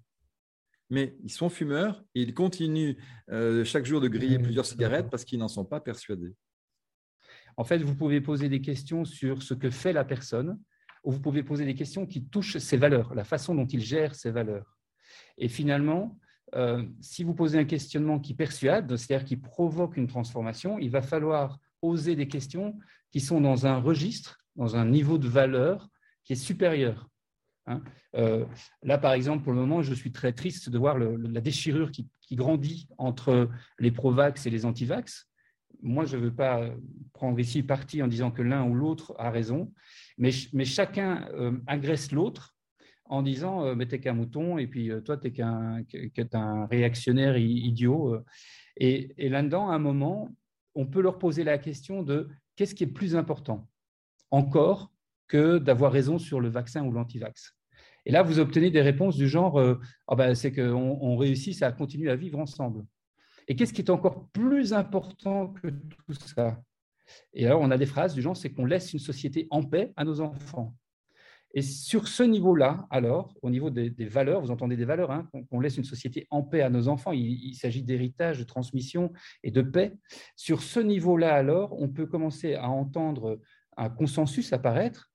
Mais 0.89 1.15
ils 1.23 1.31
sont 1.31 1.49
fumeurs 1.49 2.03
et 2.15 2.21
ils 2.21 2.33
continuent 2.33 2.95
euh, 3.31 3.63
chaque 3.63 3.85
jour 3.85 4.01
de 4.01 4.07
griller 4.07 4.39
plusieurs 4.39 4.65
cigarettes 4.65 5.09
parce 5.09 5.23
qu'ils 5.23 5.39
n'en 5.39 5.47
sont 5.47 5.65
pas 5.65 5.79
persuadés. 5.79 6.33
En 7.57 7.63
fait, 7.63 7.77
vous 7.79 7.95
pouvez 7.95 8.21
poser 8.21 8.49
des 8.49 8.61
questions 8.61 9.05
sur 9.05 9.41
ce 9.41 9.53
que 9.53 9.69
fait 9.69 9.93
la 9.93 10.03
personne, 10.03 10.59
ou 11.03 11.11
vous 11.11 11.19
pouvez 11.19 11.43
poser 11.43 11.65
des 11.65 11.75
questions 11.75 12.05
qui 12.05 12.25
touchent 12.25 12.57
ses 12.57 12.77
valeurs, 12.77 13.13
la 13.15 13.23
façon 13.23 13.55
dont 13.55 13.65
il 13.65 13.81
gère 13.81 14.15
ses 14.15 14.31
valeurs. 14.31 14.77
Et 15.37 15.47
finalement, 15.47 16.17
euh, 16.55 16.83
si 16.99 17.23
vous 17.23 17.33
posez 17.33 17.57
un 17.57 17.65
questionnement 17.65 18.19
qui 18.19 18.33
persuade, 18.33 18.95
c'est-à-dire 18.95 19.25
qui 19.25 19.37
provoque 19.37 19.97
une 19.97 20.07
transformation, 20.07 20.77
il 20.79 20.89
va 20.89 21.01
falloir 21.01 21.59
oser 21.81 22.15
des 22.15 22.27
questions 22.27 22.77
qui 23.11 23.19
sont 23.19 23.41
dans 23.41 23.65
un 23.65 23.77
registre, 23.77 24.39
dans 24.55 24.75
un 24.75 24.85
niveau 24.85 25.17
de 25.17 25.27
valeur 25.27 25.89
qui 26.23 26.33
est 26.33 26.37
supérieur. 26.37 27.09
Hein. 27.67 27.81
Euh, 28.15 28.45
là, 28.83 28.97
par 28.97 29.13
exemple, 29.13 29.43
pour 29.43 29.53
le 29.53 29.59
moment, 29.59 29.81
je 29.81 29.93
suis 29.93 30.11
très 30.11 30.33
triste 30.33 30.69
de 30.69 30.77
voir 30.77 30.97
la 30.97 31.41
déchirure 31.41 31.91
qui, 31.91 32.09
grandit 32.33 32.87
entre 32.97 33.49
les 33.77 33.91
pro-vax 33.91 34.45
et 34.45 34.49
les 34.49 34.63
anti-vax. 34.63 35.27
Moi, 35.81 36.05
je 36.05 36.17
ne 36.17 36.23
veux 36.23 36.33
pas 36.33 36.69
prendre 37.13 37.39
ici 37.39 37.63
parti 37.63 38.01
en 38.01 38.07
disant 38.07 38.31
que 38.31 38.41
l'un 38.41 38.63
ou 38.67 38.73
l'autre 38.73 39.13
a 39.17 39.29
raison, 39.29 39.71
mais, 40.17 40.31
chacun 40.65 41.27
euh, 41.33 41.57
agresse 41.67 42.11
l'autre 42.11 42.55
en 43.05 43.21
disant 43.21 43.65
euh, 43.65 43.75
mais 43.75 43.87
t'es 43.87 43.99
qu'un 43.99 44.13
mouton 44.13 44.57
et 44.57 44.67
puis 44.67 44.89
toi 45.03 45.17
t'es 45.17 45.31
qu'un 45.31 45.83
un 46.33 46.65
réactionnaire 46.67 47.37
idiot 47.37 48.15
et, 48.77 49.13
et 49.17 49.27
là-dedans 49.27 49.69
à 49.69 49.75
un 49.75 49.79
moment 49.79 50.33
on 50.75 50.85
peut 50.85 51.01
leur 51.01 51.17
poser 51.17 51.43
la 51.43 51.57
question 51.57 52.03
de 52.03 52.29
qu'est-ce 52.55 52.75
qui 52.75 52.85
est 52.85 52.87
plus 52.87 53.15
important 53.15 53.67
encore 54.31 54.91
que 55.27 55.57
d'avoir 55.57 55.91
raison 55.91 56.19
sur 56.19 56.39
le 56.39 56.49
vaccin 56.49 56.83
ou 56.85 56.91
l'antivax. 56.91 57.55
Et 58.05 58.11
là, 58.11 58.23
vous 58.23 58.39
obtenez 58.39 58.71
des 58.71 58.81
réponses 58.81 59.15
du 59.15 59.27
genre 59.27 59.59
euh, 59.59 59.79
ah 60.07 60.15
ben, 60.15 60.33
c'est 60.35 60.51
qu'on 60.51 60.97
on 61.01 61.15
réussisse 61.17 61.61
à 61.61 61.71
continuer 61.71 62.09
à 62.09 62.15
vivre 62.15 62.39
ensemble. 62.39 62.85
Et 63.51 63.55
qu'est-ce 63.55 63.73
qui 63.73 63.81
est 63.81 63.89
encore 63.89 64.29
plus 64.29 64.71
important 64.71 65.49
que 65.49 65.67
tout 65.67 66.13
ça? 66.13 66.63
Et 67.33 67.45
alors, 67.45 67.59
on 67.59 67.69
a 67.69 67.77
des 67.77 67.85
phrases 67.85 68.13
du 68.13 68.21
genre 68.21 68.37
c'est 68.37 68.53
qu'on 68.53 68.63
laisse 68.63 68.93
une 68.93 68.99
société 68.99 69.49
en 69.49 69.61
paix 69.61 69.91
à 69.97 70.05
nos 70.05 70.21
enfants. 70.21 70.73
Et 71.53 71.61
sur 71.61 72.07
ce 72.07 72.23
niveau-là, 72.23 72.87
alors, 72.89 73.35
au 73.41 73.49
niveau 73.49 73.69
des, 73.69 73.89
valeurs, 74.05 74.39
vous 74.39 74.51
entendez 74.51 74.77
des 74.77 74.85
valeurs, 74.85 75.11
hein, 75.11 75.29
qu'on 75.49 75.59
laisse 75.59 75.75
une 75.75 75.83
société 75.83 76.27
en 76.29 76.43
paix 76.43 76.61
à 76.61 76.69
nos 76.69 76.87
enfants, 76.87 77.11
il, 77.11 77.53
s'agit 77.55 77.83
d'héritage, 77.83 78.39
de 78.39 78.45
transmission 78.45 79.11
et 79.43 79.51
de 79.51 79.61
paix. 79.61 79.97
Sur 80.37 80.63
ce 80.63 80.79
niveau-là, 80.79 81.33
alors, 81.33 81.77
on 81.77 81.89
peut 81.89 82.05
commencer 82.05 82.55
à 82.55 82.69
entendre 82.69 83.41
un 83.75 83.89
consensus 83.89 84.53
apparaître 84.53 85.11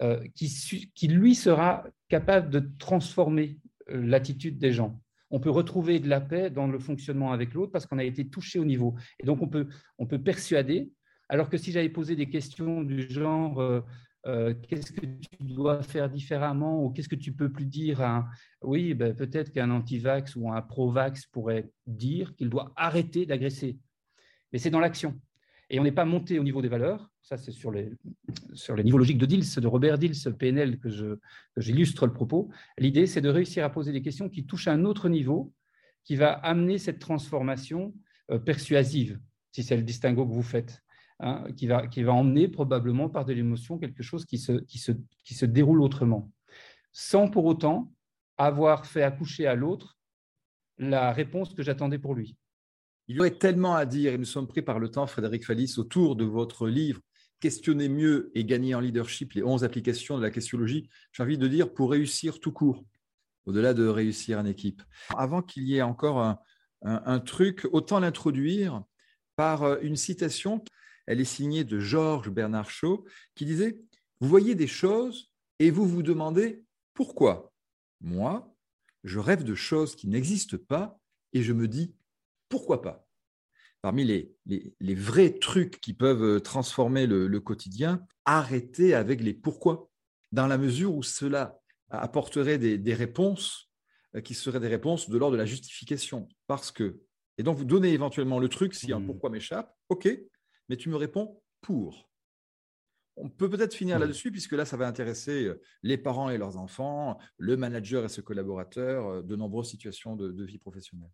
euh, 0.00 0.26
qui, 0.34 1.08
lui, 1.08 1.34
sera 1.34 1.84
capable 2.08 2.48
de 2.48 2.66
transformer 2.78 3.58
euh, 3.90 4.00
l'attitude 4.06 4.56
des 4.56 4.72
gens. 4.72 4.98
On 5.34 5.40
peut 5.40 5.50
retrouver 5.50 5.98
de 5.98 6.08
la 6.08 6.20
paix 6.20 6.48
dans 6.48 6.68
le 6.68 6.78
fonctionnement 6.78 7.32
avec 7.32 7.54
l'autre 7.54 7.72
parce 7.72 7.86
qu'on 7.86 7.98
a 7.98 8.04
été 8.04 8.28
touché 8.28 8.60
au 8.60 8.64
niveau. 8.64 8.94
Et 9.18 9.26
donc, 9.26 9.42
on 9.42 9.48
peut, 9.48 10.18
persuader, 10.22 10.92
alors 11.28 11.50
que 11.50 11.56
si 11.56 11.72
j'avais 11.72 11.88
posé 11.88 12.14
des 12.14 12.30
questions 12.30 12.84
du 12.84 13.10
genre... 13.10 13.60
Euh, 13.60 13.80
euh, 14.26 14.54
qu'est-ce 14.68 14.92
que 14.92 15.04
tu 15.04 15.28
dois 15.40 15.82
faire 15.82 16.08
différemment 16.08 16.84
ou 16.84 16.90
qu'est-ce 16.90 17.08
que 17.08 17.16
tu 17.16 17.32
peux 17.32 17.50
plus 17.50 17.66
dire 17.66 18.00
à 18.00 18.26
Oui, 18.62 18.94
ben, 18.94 19.12
peut-être 19.14 19.50
qu'un 19.50 19.70
anti-vax 19.70 20.36
ou 20.36 20.52
un 20.52 20.62
pro-vax 20.62 21.26
pourrait 21.26 21.68
dire 21.86 22.34
qu'il 22.36 22.48
doit 22.48 22.72
arrêter 22.76 23.26
d'agresser. 23.26 23.76
Mais 24.52 24.58
c'est 24.60 24.70
dans 24.70 24.80
l'action. 24.80 25.20
Et 25.74 25.80
on 25.80 25.82
n'est 25.82 25.90
pas 25.90 26.04
monté 26.04 26.38
au 26.38 26.44
niveau 26.44 26.62
des 26.62 26.68
valeurs. 26.68 27.10
Ça, 27.20 27.36
c'est 27.36 27.50
sur 27.50 27.72
les, 27.72 27.90
sur 28.52 28.76
les 28.76 28.84
niveaux 28.84 28.98
logiques 28.98 29.18
de 29.18 29.26
Dils, 29.26 29.56
de 29.56 29.66
Robert 29.66 29.98
Dils, 29.98 30.32
PNL, 30.38 30.78
que, 30.78 30.88
j'illustre 31.56 32.06
le 32.06 32.12
propos. 32.12 32.48
L'idée, 32.78 33.08
c'est 33.08 33.20
de 33.20 33.28
réussir 33.28 33.64
à 33.64 33.70
poser 33.70 33.90
des 33.90 34.00
questions 34.00 34.28
qui 34.28 34.46
touchent 34.46 34.68
à 34.68 34.72
un 34.72 34.84
autre 34.84 35.08
niveau, 35.08 35.52
qui 36.04 36.14
va 36.14 36.30
amener 36.30 36.78
cette 36.78 37.00
transformation 37.00 37.92
euh, 38.30 38.38
persuasive, 38.38 39.18
si 39.50 39.64
c'est 39.64 39.76
le 39.76 39.82
distinguo 39.82 40.24
que 40.24 40.32
vous 40.32 40.44
faites. 40.44 40.80
Hein, 41.18 41.44
qui, 41.56 41.66
va, 41.66 41.88
qui 41.88 42.04
va 42.04 42.12
emmener 42.12 42.46
probablement 42.46 43.08
par 43.08 43.24
de 43.24 43.32
l'émotion 43.32 43.76
quelque 43.76 44.04
chose 44.04 44.24
qui 44.26 44.38
se, 44.38 44.52
qui, 44.52 44.78
se, 44.78 44.92
qui 45.24 45.34
se 45.34 45.44
déroule 45.44 45.82
autrement, 45.82 46.30
sans 46.92 47.28
pour 47.28 47.46
autant 47.46 47.92
avoir 48.36 48.86
fait 48.86 49.02
accoucher 49.02 49.48
à 49.48 49.56
l'autre 49.56 49.98
la 50.78 51.12
réponse 51.12 51.52
que 51.52 51.64
j'attendais 51.64 51.98
pour 51.98 52.14
lui. 52.14 52.36
Il 53.08 53.16
y 53.16 53.20
aurait 53.20 53.36
tellement 53.36 53.74
à 53.74 53.86
dire, 53.86 54.14
et 54.14 54.18
nous 54.18 54.24
sommes 54.24 54.46
pris 54.46 54.62
par 54.62 54.78
le 54.78 54.90
temps, 54.90 55.06
Frédéric 55.06 55.44
Fallis, 55.44 55.74
autour 55.78 56.16
de 56.16 56.24
votre 56.24 56.68
livre 56.68 57.00
Questionner 57.40 57.88
mieux 57.88 58.30
et 58.34 58.44
gagner 58.44 58.74
en 58.74 58.80
leadership, 58.80 59.34
les 59.34 59.42
11 59.42 59.64
applications 59.64 60.16
de 60.16 60.22
la 60.22 60.30
questionologie, 60.30 60.88
j'ai 61.12 61.22
envie 61.22 61.36
de 61.36 61.46
dire 61.46 61.74
pour 61.74 61.90
réussir 61.90 62.40
tout 62.40 62.52
court, 62.52 62.84
au-delà 63.44 63.74
de 63.74 63.86
réussir 63.86 64.38
en 64.38 64.46
équipe. 64.46 64.82
Avant 65.18 65.42
qu'il 65.42 65.64
y 65.64 65.76
ait 65.76 65.82
encore 65.82 66.38
un, 66.82 67.20
truc, 67.20 67.66
autant 67.72 68.00
l'introduire 68.00 68.82
par 69.36 69.64
euh, 69.64 69.76
une 69.82 69.96
citation 69.96 70.62
elle 71.06 71.20
est 71.20 71.24
signée 71.24 71.64
de 71.64 71.78
Georges 71.78 72.30
Bernard 72.30 72.70
Shaw, 72.70 73.04
qui 73.34 73.44
disait 73.44 73.78
Vous 74.20 74.28
voyez 74.28 74.54
des 74.54 74.66
choses 74.66 75.30
et 75.58 75.70
vous 75.70 75.86
vous 75.86 76.02
demandez 76.02 76.64
pourquoi 76.94 77.52
Moi, 78.00 78.54
je 79.02 79.18
rêve 79.18 79.44
de 79.44 79.54
choses 79.54 79.96
qui 79.96 80.08
n'existent 80.08 80.56
pas 80.68 80.98
et 81.32 81.42
je 81.42 81.52
me 81.52 81.68
dis 81.68 81.94
pourquoi 82.54 82.82
pas 82.82 83.04
parmi 83.82 84.04
les, 84.04 84.32
les, 84.46 84.94
vrais 84.94 85.38
trucs 85.38 85.80
qui 85.80 85.92
peuvent 85.92 86.40
transformer 86.40 87.06
le, 87.06 87.40
quotidien, 87.40 88.00
arrêter 88.24 88.94
avec 88.94 89.20
les 89.20 89.34
pourquoi, 89.34 89.90
dans 90.30 90.46
la 90.46 90.56
mesure 90.56 90.94
où 90.94 91.02
cela 91.02 91.60
apporterait 91.90 92.58
des, 92.58 92.94
réponses 92.94 93.70
euh, 94.14 94.20
qui 94.20 94.34
seraient 94.34 94.60
des 94.60 94.68
réponses 94.68 95.10
de 95.10 95.18
l'ordre 95.18 95.32
de 95.32 95.38
la 95.38 95.44
justification. 95.44 96.28
Parce 96.46 96.70
que, 96.70 97.02
et 97.36 97.42
donc 97.42 97.58
vous 97.58 97.64
donnez 97.64 97.92
éventuellement 97.92 98.38
le 98.38 98.48
truc 98.48 98.72
si 98.74 98.92
un 98.92 99.00
mmh. 99.00 99.06
pourquoi 99.06 99.30
m'échappe, 99.30 99.76
ok, 99.88 100.08
mais 100.68 100.76
tu 100.76 100.88
me 100.88 100.96
réponds 100.96 101.42
pour. 101.60 102.08
On 103.16 103.28
peut 103.28 103.50
peut-être 103.50 103.74
finir 103.74 103.98
mmh. 103.98 104.00
là-dessus, 104.00 104.30
puisque 104.30 104.52
là, 104.52 104.64
ça 104.64 104.76
va 104.76 104.86
intéresser 104.86 105.44
euh, 105.44 105.60
les 105.82 105.98
parents 105.98 106.30
et 106.30 106.38
leurs 106.38 106.56
enfants, 106.56 107.18
le 107.36 107.58
manager 107.58 108.04
et 108.06 108.08
ses 108.08 108.22
collaborateurs, 108.22 109.08
euh, 109.08 109.22
de 109.22 109.36
nombreuses 109.36 109.68
situations 109.68 110.16
de, 110.16 110.44
vie 110.44 110.58
professionnelle. 110.58 111.12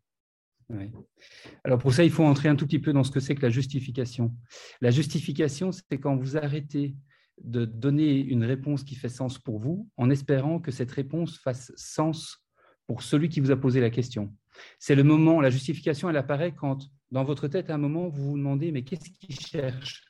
Alors 1.64 1.78
pour 1.78 1.92
ça, 1.92 2.04
il 2.04 2.10
faut 2.10 2.24
entrer 2.24 2.48
un 2.48 2.56
tout 2.56 2.66
petit 2.66 2.78
peu 2.78 2.92
dans 2.92 3.04
ce 3.04 3.10
que 3.10 3.20
c'est 3.20 3.34
que 3.34 3.42
la 3.42 3.50
justification. 3.50 4.34
La 4.80 4.90
justification, 4.90 5.72
c'est 5.72 5.98
quand 5.98 6.16
vous 6.16 6.36
arrêtez 6.36 6.94
de 7.42 7.64
donner 7.64 8.18
une 8.18 8.44
réponse 8.44 8.84
qui 8.84 8.94
fait 8.94 9.08
sens 9.08 9.38
pour 9.38 9.58
vous, 9.58 9.88
en 9.96 10.10
espérant 10.10 10.60
que 10.60 10.70
cette 10.70 10.90
réponse 10.90 11.38
fasse 11.38 11.72
sens 11.76 12.44
pour 12.86 13.02
celui 13.02 13.28
qui 13.28 13.40
vous 13.40 13.50
a 13.50 13.56
posé 13.56 13.80
la 13.80 13.90
question. 13.90 14.34
C'est 14.78 14.94
le 14.94 15.04
moment, 15.04 15.40
la 15.40 15.50
justification, 15.50 16.10
elle 16.10 16.16
apparaît 16.16 16.54
quand, 16.54 16.90
dans 17.10 17.24
votre 17.24 17.48
tête, 17.48 17.70
à 17.70 17.74
un 17.74 17.78
moment, 17.78 18.08
vous 18.08 18.30
vous 18.30 18.36
demandez, 18.36 18.72
mais 18.72 18.82
qu'est-ce 18.82 19.10
qu'il 19.10 19.38
cherche? 19.38 20.04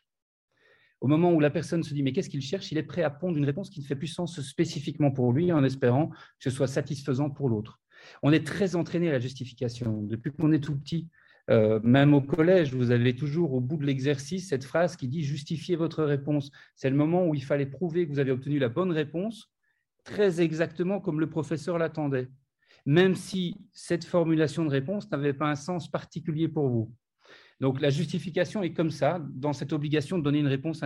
Au 1.01 1.07
moment 1.07 1.33
où 1.33 1.41
la 1.41 1.51
personne 1.51 1.83
se 1.83 1.95
dit 1.95 2.03
mais 2.03 2.13
qu'est-ce 2.13 2.29
qu'il 2.29 2.43
cherche, 2.43 2.73
il 2.73 2.79
est 2.79 2.83
prêt 2.83 3.03
à 3.03 3.11
pondre 3.11 3.39
une 3.39 3.45
réponse 3.47 3.71
qui 3.71 3.81
ne 3.81 3.87
fait 3.87 3.97
plus 3.97 4.09
sens 4.09 4.39
spécifiquement 4.43 5.11
pour 5.11 5.33
lui 5.33 5.51
en 5.51 5.65
espérant 5.65 6.09
que 6.09 6.17
ce 6.41 6.51
soit 6.51 6.67
satisfaisant 6.67 7.31
pour 7.31 7.49
l'autre. 7.49 7.81
On 8.23 8.33
est 8.33 8.47
très 8.47 8.77
entraîné 8.77 9.09
à 9.09 9.13
la 9.13 9.19
justification. 9.19 10.03
Depuis 10.03 10.33
qu'on 10.33 10.53
est 10.53 10.61
tout 10.61 10.77
petit, 10.77 11.09
euh, 11.51 11.81
même 11.83 12.15
au 12.15 12.21
collège, 12.21 12.75
vous 12.75 12.91
avez 12.91 13.17
toujours 13.17 13.55
au 13.55 13.61
bout 13.61 13.77
de 13.77 13.85
l'exercice 13.85 14.49
cette 14.49 14.65
phrase 14.65 14.97
qui 14.97 15.09
dit 15.09 15.23
justifiez 15.23 15.77
votre 15.77 16.05
réponse. 16.05 16.51
C'est 16.77 16.91
le 16.91 16.97
moment 16.97 17.27
où 17.27 17.35
il 17.35 17.43
fallait 17.43 17.67
prouver 17.67 18.07
que 18.07 18.13
vous 18.13 18.19
avez 18.21 18.31
obtenu 18.31 18.59
la 18.59 18.69
bonne 18.69 18.93
réponse, 18.93 19.51
très 20.05 20.41
exactement 20.41 21.01
comme 21.01 21.19
le 21.19 21.29
professeur 21.29 21.77
l'attendait, 21.77 22.29
même 22.87 23.15
si 23.17 23.57
cette 23.73 24.05
formulation 24.05 24.65
de 24.65 24.71
réponse 24.71 25.11
n'avait 25.11 25.33
pas 25.33 25.51
un 25.51 25.57
sens 25.57 25.91
particulier 25.91 26.49
pour 26.49 26.69
vous. 26.69 26.95
Donc 27.61 27.81
la 27.81 27.91
justification 27.91 28.63
est 28.63 28.73
comme 28.73 28.91
ça, 28.91 29.21
dans 29.31 29.53
cette 29.53 29.73
obligation 29.73 30.19
de 30.19 30.23
donner 30.23 30.39
une 30.39 30.47
réponse 30.47 30.83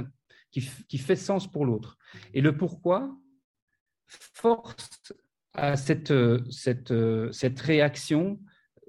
qui, 0.51 0.99
fait 0.99 1.17
sens 1.17 1.51
pour 1.51 1.67
l'autre. 1.67 1.99
Et 2.33 2.41
le 2.41 2.57
pourquoi 2.57 3.17
force 4.07 5.13
à 5.55 5.77
cette, 5.77 6.12
cette, 6.51 6.93
cette 7.33 7.61
réaction, 7.61 8.40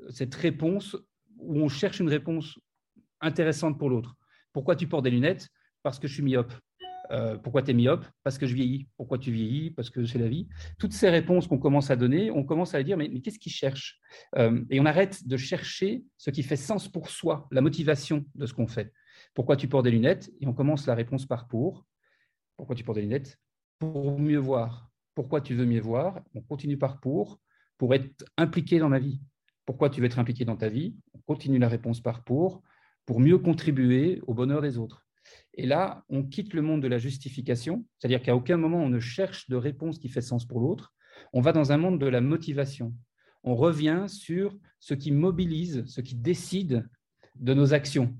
cette 0.09 0.35
réponse 0.35 0.95
où 1.37 1.59
on 1.59 1.69
cherche 1.69 1.99
une 1.99 2.09
réponse 2.09 2.59
intéressante 3.21 3.77
pour 3.77 3.89
l'autre. 3.89 4.15
Pourquoi 4.53 4.75
tu 4.75 4.87
portes 4.87 5.03
des 5.03 5.11
lunettes? 5.11 5.49
Parce 5.83 5.99
que 5.99 6.07
je 6.07 6.13
suis 6.13 6.23
myope. 6.23 6.53
Euh, 7.11 7.37
pourquoi 7.37 7.61
tu 7.61 7.71
es 7.71 7.73
myope? 7.73 8.05
Parce 8.23 8.37
que 8.37 8.47
je 8.47 8.55
vieillis. 8.55 8.87
Pourquoi 8.97 9.17
tu 9.17 9.31
vieillis? 9.31 9.71
Parce 9.71 9.89
que 9.89 10.05
c'est 10.05 10.17
la 10.17 10.27
vie. 10.27 10.47
Toutes 10.79 10.93
ces 10.93 11.09
réponses 11.09 11.47
qu'on 11.47 11.59
commence 11.59 11.91
à 11.91 11.95
donner, 11.95 12.31
on 12.31 12.43
commence 12.43 12.73
à 12.73 12.81
dire, 12.81 12.97
mais, 12.97 13.21
qu'est-ce 13.21 13.39
qu'il 13.39 13.51
cherche 13.51 13.99
euh, 14.37 14.63
Et 14.69 14.79
on 14.79 14.85
arrête 14.85 15.27
de 15.27 15.37
chercher 15.37 16.03
ce 16.17 16.29
qui 16.29 16.43
fait 16.43 16.55
sens 16.55 16.87
pour 16.87 17.09
soi, 17.09 17.47
la 17.51 17.61
motivation 17.61 18.25
de 18.35 18.45
ce 18.45 18.53
qu'on 18.53 18.67
fait. 18.67 18.91
Pourquoi 19.33 19.55
tu 19.55 19.67
portes 19.67 19.85
des 19.85 19.91
lunettes? 19.91 20.31
Et 20.41 20.47
on 20.47 20.53
commence 20.53 20.87
la 20.87 20.95
réponse 20.95 21.25
par 21.25 21.47
pour. 21.47 21.85
Pourquoi 22.57 22.75
tu 22.75 22.83
portes 22.83 22.97
des 22.97 23.03
lunettes? 23.03 23.37
Pour 23.79 24.19
mieux 24.19 24.39
voir. 24.39 24.89
Pourquoi 25.15 25.41
tu 25.41 25.55
veux 25.55 25.65
mieux 25.65 25.81
voir 25.81 26.21
On 26.35 26.41
continue 26.41 26.77
par 26.77 26.99
pour, 26.99 27.39
pour 27.77 27.95
être 27.95 28.25
impliqué 28.37 28.79
dans 28.79 28.89
ma 28.89 28.99
vie. 28.99 29.21
Pourquoi 29.65 29.89
tu 29.89 29.99
veux 29.99 30.05
être 30.05 30.19
impliqué 30.19 30.45
dans 30.45 30.57
ta 30.57 30.69
vie 30.69 30.95
On 31.13 31.19
continue 31.19 31.57
la 31.57 31.69
réponse 31.69 32.01
par 32.01 32.23
pour, 32.23 32.61
pour 33.05 33.19
mieux 33.19 33.37
contribuer 33.37 34.21
au 34.27 34.33
bonheur 34.33 34.61
des 34.61 34.77
autres. 34.77 35.07
Et 35.55 35.65
là, 35.65 36.03
on 36.09 36.23
quitte 36.23 36.53
le 36.53 36.61
monde 36.61 36.83
de 36.83 36.87
la 36.87 36.97
justification, 36.97 37.85
c'est-à-dire 37.97 38.21
qu'à 38.21 38.35
aucun 38.35 38.57
moment 38.57 38.83
on 38.83 38.89
ne 38.89 38.99
cherche 38.99 39.49
de 39.49 39.55
réponse 39.55 39.97
qui 39.97 40.09
fait 40.09 40.21
sens 40.21 40.45
pour 40.45 40.59
l'autre. 40.59 40.93
On 41.33 41.41
va 41.41 41.51
dans 41.51 41.71
un 41.71 41.77
monde 41.77 41.99
de 41.99 42.05
la 42.05 42.21
motivation. 42.21 42.93
On 43.43 43.55
revient 43.55 44.05
sur 44.07 44.57
ce 44.79 44.93
qui 44.93 45.11
mobilise, 45.11 45.83
ce 45.87 46.01
qui 46.01 46.15
décide 46.15 46.87
de 47.35 47.53
nos 47.53 47.73
actions. 47.73 48.15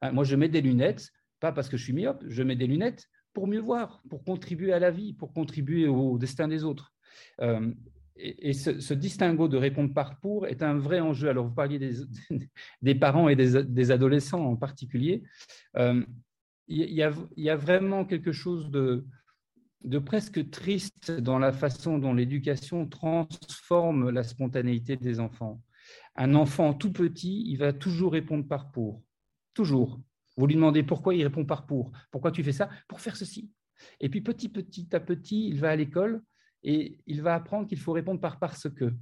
Ah, 0.00 0.12
moi, 0.12 0.24
je 0.24 0.34
mets 0.34 0.48
des 0.48 0.60
lunettes, 0.60 1.10
pas 1.40 1.52
parce 1.52 1.68
que 1.68 1.76
je 1.76 1.84
suis 1.84 1.92
myope, 1.92 2.24
je 2.26 2.42
mets 2.42 2.56
des 2.56 2.66
lunettes 2.66 3.08
pour 3.32 3.46
mieux 3.46 3.60
voir, 3.60 4.02
pour 4.08 4.24
contribuer 4.24 4.72
à 4.72 4.78
la 4.78 4.90
vie, 4.90 5.12
pour 5.12 5.32
contribuer 5.32 5.86
au 5.86 6.18
destin 6.18 6.48
des 6.48 6.64
autres. 6.64 6.92
Euh, 7.40 7.72
et, 8.16 8.52
ce, 8.52 8.94
distinguo 8.94 9.48
de 9.48 9.56
répondre 9.56 9.92
par 9.92 10.20
pour 10.20 10.46
est 10.46 10.62
un 10.62 10.76
vrai 10.76 11.00
enjeu. 11.00 11.28
Alors, 11.28 11.46
vous 11.46 11.54
parliez 11.54 11.78
des, 12.82 12.94
parents 12.94 13.28
et 13.28 13.36
des, 13.36 13.90
adolescents 13.90 14.44
en 14.44 14.56
particulier. 14.56 15.22
Euh, 15.76 16.04
il, 16.68 16.92
y 16.92 17.02
a, 17.02 17.12
il, 17.36 17.44
y 17.44 17.50
a, 17.50 17.56
vraiment 17.56 18.04
quelque 18.04 18.32
chose 18.32 18.70
de, 18.70 19.06
de 19.84 19.98
presque 19.98 20.50
triste 20.50 21.10
dans 21.10 21.38
la 21.38 21.52
façon 21.52 21.98
dont 21.98 22.14
l'éducation 22.14 22.86
transforme 22.86 24.10
la 24.10 24.22
spontanéité 24.22 24.96
des 24.96 25.18
enfants. 25.18 25.60
Un 26.14 26.34
enfant 26.34 26.74
tout 26.74 26.92
petit, 26.92 27.44
il 27.46 27.56
va 27.56 27.72
toujours 27.72 28.12
répondre 28.12 28.46
par 28.46 28.70
pour. 28.70 29.02
Toujours. 29.54 30.00
Vous 30.36 30.46
lui 30.46 30.54
demandez 30.54 30.82
pourquoi 30.82 31.14
il 31.14 31.22
répond 31.22 31.44
par 31.44 31.66
pour. 31.66 31.92
Pourquoi 32.10 32.32
tu 32.32 32.42
fais 32.42 32.52
ça? 32.52 32.68
Pour 32.88 33.00
faire 33.00 33.16
ceci. 33.16 33.50
Et 34.00 34.08
puis 34.08 34.20
petit, 34.20 34.48
petit 34.48 34.94
à 34.94 35.00
petit, 35.00 35.48
il 35.48 35.60
va 35.60 35.70
à 35.70 35.76
l'école 35.76 36.22
et 36.62 36.98
il 37.06 37.22
va 37.22 37.34
apprendre 37.34 37.66
qu'il 37.66 37.78
faut 37.78 37.92
répondre 37.92 38.20
par 38.20 38.38
parce 38.38 38.68
que. 38.68 38.92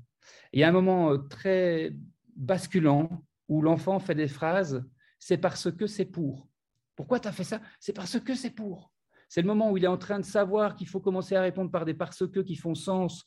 Il 0.52 0.60
y 0.60 0.64
a 0.64 0.68
un 0.68 0.72
moment 0.72 1.12
euh, 1.12 1.18
très 1.18 1.94
basculant 2.36 3.24
où 3.48 3.62
l'enfant 3.62 3.98
fait 3.98 4.14
des 4.14 4.28
phrases 4.28 4.84
c'est 5.20 5.38
parce 5.38 5.70
que 5.70 5.86
c'est 5.86 6.06
pour. 6.06 6.48
Pourquoi 6.96 7.20
tu 7.20 7.28
as 7.28 7.32
fait 7.32 7.44
ça? 7.44 7.60
C'est 7.78 7.92
parce 7.92 8.18
que 8.18 8.34
c'est 8.34 8.50
pour. 8.50 8.90
C'est 9.28 9.42
le 9.42 9.46
moment 9.46 9.70
où 9.70 9.76
il 9.76 9.84
est 9.84 9.88
en 9.88 9.98
train 9.98 10.18
de 10.18 10.24
savoir 10.24 10.74
qu'il 10.74 10.88
faut 10.88 10.98
commencer 10.98 11.36
à 11.36 11.42
répondre 11.42 11.70
par 11.70 11.84
des 11.84 11.94
parce 11.94 12.26
que 12.26 12.40
qui 12.40 12.56
font 12.56 12.74
sens 12.74 13.24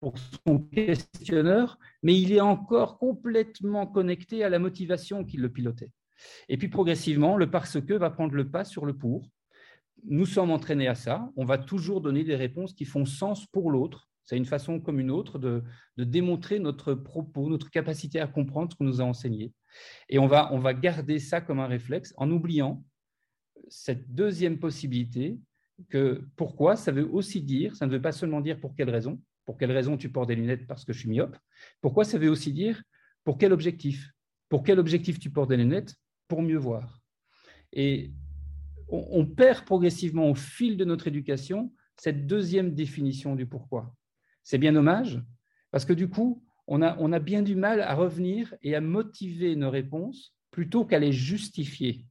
pour 0.00 0.14
son 0.18 0.60
questionneur, 0.60 1.78
mais 2.02 2.18
il 2.18 2.32
est 2.32 2.40
encore 2.40 2.98
complètement 2.98 3.86
connecté 3.86 4.42
à 4.42 4.48
la 4.48 4.58
motivation 4.58 5.24
qui 5.24 5.36
le 5.36 5.50
pilotait. 5.50 5.90
Et 6.48 6.56
puis 6.56 6.68
progressivement, 6.68 7.36
le 7.36 7.50
parce 7.50 7.80
que 7.80 7.94
va 7.94 8.10
prendre 8.10 8.34
le 8.34 8.50
pas 8.50 8.64
sur 8.64 8.84
le 8.84 8.96
pour, 8.96 9.28
nous 10.04 10.26
sommes 10.26 10.50
entraînés 10.50 10.88
à 10.88 10.94
ça. 10.94 11.30
On 11.36 11.44
va 11.44 11.58
toujours 11.58 12.00
donner 12.00 12.24
des 12.24 12.36
réponses 12.36 12.72
qui 12.72 12.84
font 12.84 13.04
sens 13.04 13.46
pour 13.46 13.70
l'autre. 13.70 14.08
C'est 14.24 14.36
une 14.36 14.44
façon 14.44 14.80
comme 14.80 15.00
une 15.00 15.10
autre 15.10 15.38
de, 15.38 15.64
démontrer 15.96 16.58
notre 16.58 16.94
propos, 16.94 17.48
notre 17.48 17.70
capacité 17.70 18.20
à 18.20 18.26
comprendre 18.26 18.70
ce 18.72 18.76
qu'on 18.76 18.84
nous 18.84 19.00
a 19.00 19.04
enseigné. 19.04 19.52
Et 20.08 20.18
on 20.18 20.26
va, 20.26 20.52
on 20.52 20.58
va 20.58 20.74
garder 20.74 21.18
ça 21.18 21.40
comme 21.40 21.60
un 21.60 21.66
réflexe 21.66 22.12
en 22.16 22.30
oubliant 22.30 22.84
cette 23.68 24.12
deuxième 24.14 24.58
possibilité 24.58 25.38
que 25.88 26.26
pourquoi, 26.36 26.76
ça 26.76 26.92
veut 26.92 27.08
aussi 27.10 27.40
dire, 27.40 27.74
ça 27.76 27.86
ne 27.86 27.92
veut 27.92 28.02
pas 28.02 28.12
seulement 28.12 28.40
dire 28.40 28.60
pour 28.60 28.74
quelle 28.74 28.90
raison, 28.90 29.20
pour 29.44 29.56
quelle 29.56 29.72
raison 29.72 29.96
tu 29.96 30.10
portes 30.10 30.28
des 30.28 30.36
lunettes 30.36 30.66
parce 30.66 30.84
que 30.84 30.92
je 30.92 30.98
suis 31.00 31.08
myope, 31.08 31.36
pourquoi 31.80 32.04
ça 32.04 32.18
veut 32.18 32.28
aussi 32.28 32.52
dire 32.52 32.82
pour 33.24 33.38
quel 33.38 33.52
objectif, 33.52 34.10
pour 34.48 34.62
quel 34.62 34.78
objectif 34.78 35.18
tu 35.18 35.30
portes 35.30 35.50
des 35.50 35.56
lunettes, 35.56 35.94
pour 36.28 36.42
mieux 36.42 36.58
voir. 36.58 37.00
Et 37.72 38.12
on, 38.88 39.26
perd 39.26 39.64
progressivement 39.64 40.30
au 40.30 40.34
fil 40.34 40.76
de 40.76 40.84
notre 40.84 41.08
éducation 41.08 41.72
cette 41.96 42.26
deuxième 42.26 42.74
définition 42.74 43.34
du 43.34 43.46
pourquoi. 43.46 43.94
C'est 44.42 44.58
bien 44.58 44.72
dommage, 44.72 45.20
parce 45.70 45.84
que 45.84 45.92
du 45.92 46.08
coup, 46.08 46.44
on 46.66 46.80
a, 46.80 46.96
on 46.98 47.12
a 47.12 47.18
bien 47.18 47.42
du 47.42 47.54
mal 47.56 47.80
à 47.80 47.94
revenir 47.94 48.54
et 48.62 48.74
à 48.74 48.80
motiver 48.80 49.56
nos 49.56 49.70
réponses 49.70 50.34
plutôt 50.50 50.84
qu'à 50.86 50.98
les 50.98 51.12
justifier. 51.12 52.06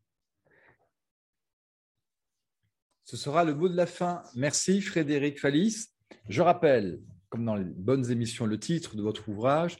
Ce 3.06 3.18
sera 3.18 3.44
le 3.44 3.56
mot 3.56 3.70
de 3.70 3.76
la 3.76 3.86
fin. 3.86 4.22
Merci 4.36 4.82
Frédéric 4.82 5.40
Fallis. 5.40 5.88
Je 6.28 6.42
rappelle, 6.42 7.00
comme 7.30 7.46
dans 7.46 7.56
les 7.56 7.64
bonnes 7.64 8.12
émissions, 8.12 8.46
le 8.46 8.60
titre 8.60 8.96
de 8.96 9.02
votre 9.02 9.30
ouvrage. 9.30 9.78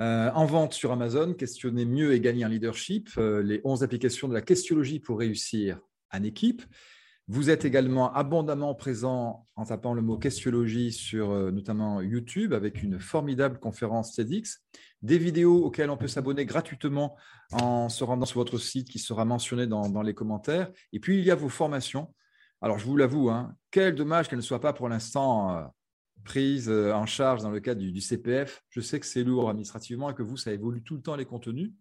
Euh, 0.00 0.30
en 0.32 0.46
vente 0.46 0.74
sur 0.74 0.92
Amazon, 0.92 1.34
questionner 1.34 1.84
mieux 1.84 2.12
et 2.12 2.20
gagner 2.20 2.44
un 2.44 2.48
leadership, 2.48 3.10
euh, 3.18 3.42
les 3.42 3.60
11 3.64 3.82
applications 3.82 4.28
de 4.28 4.34
la 4.34 4.42
questiologie 4.42 5.00
pour 5.00 5.18
réussir 5.18 5.80
en 6.12 6.22
équipe. 6.22 6.62
Vous 7.26 7.50
êtes 7.50 7.64
également 7.64 8.14
abondamment 8.14 8.74
présent 8.76 9.44
en 9.56 9.64
tapant 9.64 9.94
le 9.94 10.00
mot 10.00 10.16
questiologie 10.16 10.92
sur 10.92 11.32
euh, 11.32 11.50
notamment 11.50 12.00
YouTube 12.00 12.52
avec 12.52 12.82
une 12.82 13.00
formidable 13.00 13.58
conférence 13.58 14.14
TEDx, 14.14 14.62
des 15.02 15.18
vidéos 15.18 15.64
auxquelles 15.64 15.90
on 15.90 15.96
peut 15.96 16.08
s'abonner 16.08 16.46
gratuitement 16.46 17.16
en 17.52 17.88
se 17.88 18.04
rendant 18.04 18.24
sur 18.24 18.38
votre 18.38 18.58
site 18.58 18.88
qui 18.88 19.00
sera 19.00 19.24
mentionné 19.24 19.66
dans, 19.66 20.02
les 20.02 20.14
commentaires. 20.14 20.70
Et 20.92 21.00
puis, 21.00 21.18
il 21.18 21.24
y 21.24 21.30
a 21.32 21.34
vos 21.34 21.48
formations. 21.48 22.14
Alors, 22.60 22.78
je 22.78 22.86
vous 22.86 22.96
l'avoue, 22.96 23.30
hein, 23.30 23.54
quel 23.72 23.96
dommage 23.96 24.28
qu'elles 24.28 24.38
ne 24.38 24.42
soient 24.42 24.60
pas 24.60 24.72
pour 24.72 24.88
l'instant 24.88 25.70
prises 26.24 26.68
euh, 26.68 26.92
en 26.92 27.06
charge 27.06 27.42
dans 27.42 27.50
le 27.50 27.60
cadre 27.60 27.80
du, 27.80 28.00
CPF. 28.00 28.62
Je 28.70 28.80
sais 28.80 29.00
que 29.00 29.06
c'est 29.06 29.24
lourd 29.24 29.48
administrativement 29.48 30.10
et 30.10 30.14
que 30.14 30.22
vous, 30.22 30.36
ça 30.36 30.52
évolue 30.52 30.82
tout 30.82 30.96
le 30.96 31.02
temps 31.02 31.16
les 31.16 31.24
contenus 31.24 31.72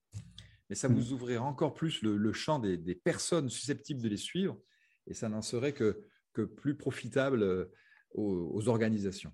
mais 0.70 0.76
ça 0.76 0.88
vous 0.88 1.12
mmh. 1.12 1.14
ouvrira 1.14 1.46
encore 1.46 1.74
plus 1.74 2.02
le, 2.02 2.34
champ 2.34 2.60
des, 2.60 2.96
personnes 2.96 3.50
susceptibles 3.50 4.02
de 4.02 4.10
les 4.10 4.18
suivre, 4.18 4.60
et 5.08 5.14
ça 5.14 5.30
n'en 5.30 5.42
serait 5.42 5.74
que, 5.74 6.02
que, 6.34 6.42
plus 6.42 6.76
profitable 6.76 7.44
euh, 7.44 7.72
aux, 8.14 8.68
organisations. 8.68 9.32